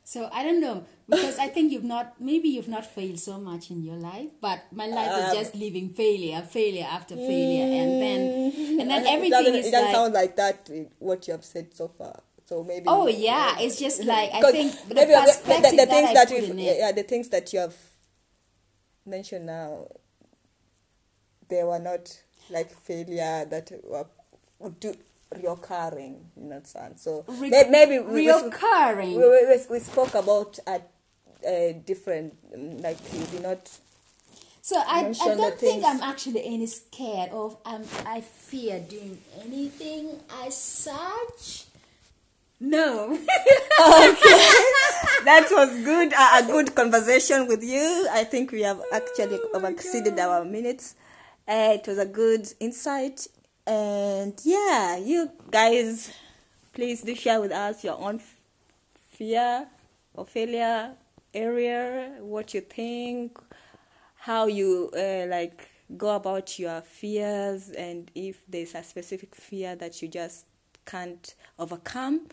So 0.05 0.29
I 0.33 0.43
don't 0.43 0.59
know 0.59 0.85
because 1.07 1.39
I 1.39 1.47
think 1.47 1.71
you've 1.71 1.85
not 1.85 2.19
maybe 2.19 2.49
you've 2.49 2.67
not 2.67 2.85
failed 2.85 3.19
so 3.19 3.39
much 3.39 3.69
in 3.71 3.83
your 3.83 3.95
life, 3.95 4.31
but 4.41 4.65
my 4.71 4.87
life 4.87 5.09
um, 5.09 5.19
is 5.21 5.33
just 5.33 5.55
living 5.55 5.89
failure, 5.89 6.41
failure 6.41 6.87
after 6.89 7.15
failure, 7.15 7.63
and 7.63 8.01
then 8.01 8.79
and 8.81 8.89
then 8.89 9.07
everything 9.07 9.31
doesn't, 9.31 9.55
is 9.55 9.67
it 9.67 9.71
doesn't 9.71 9.85
like, 9.85 9.95
sound 9.95 10.13
like 10.13 10.35
that 10.35 10.69
what 10.99 11.25
you 11.27 11.33
have 11.33 11.45
said 11.45 11.73
so 11.73 11.87
far. 11.87 12.19
So 12.43 12.63
maybe. 12.65 12.85
Oh 12.87 13.07
yeah, 13.07 13.55
it's 13.59 13.79
just 13.79 14.03
like 14.13 14.33
I 14.33 14.51
think 14.51 14.73
the 14.89 14.95
maybe 14.95 15.13
perspective 15.13 15.71
the, 15.71 15.77
the, 15.77 15.77
the 15.77 15.85
that 15.85 15.89
things 15.89 16.13
that 16.13 16.27
put 16.27 16.37
you 16.37 16.51
in 16.51 16.59
it. 16.59 16.77
yeah 16.79 16.91
the 16.91 17.03
things 17.03 17.29
that 17.29 17.53
you 17.53 17.59
have 17.59 17.75
mentioned 19.05 19.45
now 19.45 19.87
they 21.47 21.63
were 21.63 21.79
not 21.79 22.21
like 22.49 22.71
failure 22.71 23.45
that 23.49 23.71
were 23.85 24.05
do 24.69 24.93
reoccurring 25.35 26.15
in 26.37 26.49
that 26.49 26.67
sense. 26.67 27.01
So 27.03 27.23
Re- 27.27 27.49
may- 27.49 27.69
maybe 27.69 27.99
we, 27.99 28.13
we, 28.13 28.27
reoccurring. 28.27 29.15
we, 29.17 29.47
we, 29.47 29.57
we 29.69 29.79
spoke 29.79 30.13
about 30.15 30.59
a, 30.67 30.81
a 31.45 31.81
different 31.85 32.35
um, 32.53 32.77
like 32.79 32.97
you 33.13 33.25
did 33.25 33.41
not 33.43 33.69
So 34.61 34.77
I, 34.77 35.11
I 35.21 35.35
don't 35.35 35.59
think 35.59 35.83
I'm 35.85 36.01
actually 36.01 36.45
any 36.45 36.67
scared 36.67 37.31
of 37.31 37.57
um 37.65 37.83
I 38.05 38.21
fear 38.21 38.79
doing 38.79 39.19
anything 39.43 40.19
as 40.45 40.55
such. 40.57 41.65
No. 42.59 43.17
Okay. 43.83 44.39
That 45.25 45.47
was 45.51 45.69
good 45.83 46.13
uh, 46.13 46.41
a 46.41 46.45
good 46.47 46.75
conversation 46.75 47.47
with 47.47 47.63
you 47.63 48.07
i 48.11 48.23
think 48.23 48.51
we 48.51 48.61
have 48.61 48.79
actually 48.93 49.39
Oh 49.53 49.65
exceeded 49.65 50.19
our 50.19 50.43
minutes 50.45 50.95
uh, 51.47 51.71
it 51.79 51.87
was 51.87 51.97
a 51.97 52.05
good 52.05 52.47
insight 52.59 53.27
and 53.65 54.39
yeah 54.43 54.97
you 54.97 55.29
guys 55.49 56.11
please 56.73 57.01
do 57.01 57.15
share 57.15 57.39
with 57.39 57.51
us 57.51 57.83
your 57.83 57.97
own 57.99 58.19
fear 59.11 59.67
or 60.13 60.25
failure 60.25 60.91
area 61.33 62.11
what 62.19 62.53
you 62.53 62.59
think 62.61 63.39
how 64.17 64.47
you 64.47 64.89
uh, 64.97 65.25
like 65.29 65.69
go 65.97 66.15
about 66.15 66.59
your 66.59 66.81
fears 66.81 67.69
and 67.69 68.11
if 68.15 68.43
there's 68.49 68.75
a 68.75 68.83
specific 68.83 69.33
fear 69.33 69.75
that 69.75 70.01
you 70.01 70.07
just 70.09 70.45
can't 70.85 71.35
overcome 71.57 72.27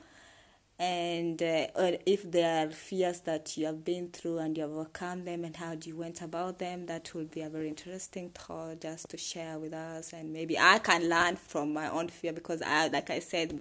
and 0.80 1.42
uh, 1.42 1.66
or 1.76 1.98
if 2.06 2.30
there 2.30 2.66
are 2.66 2.70
fears 2.70 3.20
that 3.20 3.54
you 3.58 3.66
have 3.66 3.84
been 3.84 4.08
through 4.08 4.38
and 4.38 4.56
you 4.56 4.62
have 4.62 4.72
overcome 4.72 5.26
them 5.26 5.44
and 5.44 5.54
how 5.56 5.76
you 5.84 5.94
went 5.94 6.22
about 6.22 6.58
them 6.58 6.86
that 6.86 7.12
will 7.14 7.26
be 7.26 7.42
a 7.42 7.50
very 7.50 7.68
interesting 7.68 8.30
thought 8.30 8.80
just 8.80 9.10
to 9.10 9.18
share 9.18 9.58
with 9.58 9.74
us. 9.74 10.14
And 10.14 10.32
maybe 10.32 10.58
i 10.58 10.78
can 10.78 11.10
learn 11.10 11.36
from 11.36 11.74
my 11.74 11.90
own 11.90 12.08
fear 12.08 12.32
because 12.32 12.62
i 12.62 12.88
like 12.88 13.10
i 13.10 13.18
said 13.18 13.60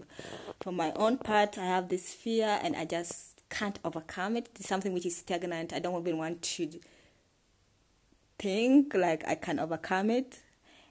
from 0.61 0.77
my 0.77 0.93
own 0.93 1.17
part 1.17 1.57
i 1.57 1.65
have 1.65 1.89
this 1.89 2.13
fear 2.13 2.57
and 2.63 2.73
i 2.77 2.85
just 2.85 3.41
can't 3.49 3.79
overcome 3.83 4.37
it. 4.37 4.47
It's 4.55 4.69
something 4.69 4.93
which 4.93 5.07
is 5.07 5.17
stagnant. 5.17 5.73
I 5.73 5.79
don't 5.79 5.99
even 6.01 6.19
want 6.19 6.41
to 6.43 6.69
think 8.37 8.93
like 8.93 9.27
i 9.27 9.35
can 9.35 9.59
overcome 9.59 10.09
it 10.09 10.39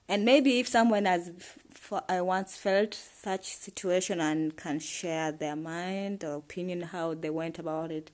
and 0.08 0.24
maybe 0.24 0.58
if 0.58 0.68
someone 0.68 1.04
has 1.04 1.30
I 1.90 2.18
uh, 2.18 2.24
once 2.24 2.56
felt 2.56 2.94
such 2.94 3.46
situation 3.46 4.20
and 4.20 4.54
can 4.56 4.78
share 4.78 5.32
their 5.32 5.56
mind 5.56 6.22
or 6.24 6.36
opinion 6.36 6.82
how 6.82 7.14
they 7.14 7.30
went 7.30 7.58
about 7.58 7.90
it 7.90 8.10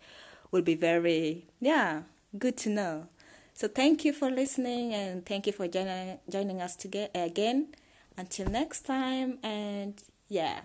will 0.50 0.62
be 0.62 0.74
very 0.74 1.46
yeah 1.60 2.02
good 2.38 2.56
to 2.58 2.68
know. 2.70 3.08
So 3.54 3.68
thank 3.68 4.04
you 4.04 4.12
for 4.12 4.30
listening 4.30 4.92
and 4.94 5.24
thank 5.24 5.46
you 5.46 5.52
for 5.52 5.66
joining 5.68 6.18
joining 6.28 6.60
us 6.60 6.76
together 6.76 7.10
again. 7.14 7.68
Until 8.16 8.48
next 8.48 8.82
time 8.82 9.38
and 9.42 10.00
yeah. 10.28 10.60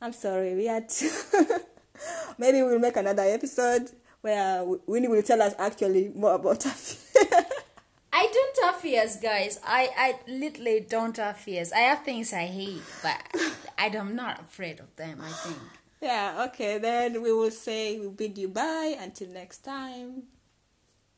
I'm 0.00 0.12
sorry 0.12 0.54
we 0.54 0.66
had 0.66 0.88
to 0.88 1.10
maybe 2.38 2.62
we'll 2.62 2.78
make 2.78 2.96
another 2.96 3.22
episode 3.22 3.90
where 4.22 4.64
winnie 4.86 5.08
will 5.08 5.22
tell 5.22 5.42
us 5.42 5.54
actually 5.58 6.10
more 6.14 6.34
about 6.34 6.62
her 6.64 7.44
I 8.22 8.26
don't 8.32 8.66
have 8.66 8.80
fears, 8.80 9.16
guys. 9.16 9.58
I, 9.66 9.90
I 9.98 10.30
literally 10.30 10.78
don't 10.78 11.16
have 11.16 11.38
fears. 11.38 11.72
I 11.72 11.80
have 11.80 12.04
things 12.04 12.32
I 12.32 12.46
hate, 12.46 12.82
but 13.02 13.18
I, 13.76 13.88
I'm 13.88 14.14
not 14.14 14.40
afraid 14.40 14.78
of 14.78 14.94
them, 14.94 15.20
I 15.20 15.28
think. 15.28 15.58
Yeah, 16.00 16.46
okay, 16.46 16.78
then 16.78 17.20
we 17.20 17.32
will 17.32 17.50
say 17.50 17.98
we 17.98 18.06
bid 18.06 18.38
you 18.38 18.46
bye 18.46 18.96
until 19.00 19.28
next 19.30 19.64
time. 19.64 20.22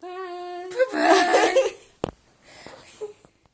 Bye. 0.00 0.70
Bye. 0.92 1.68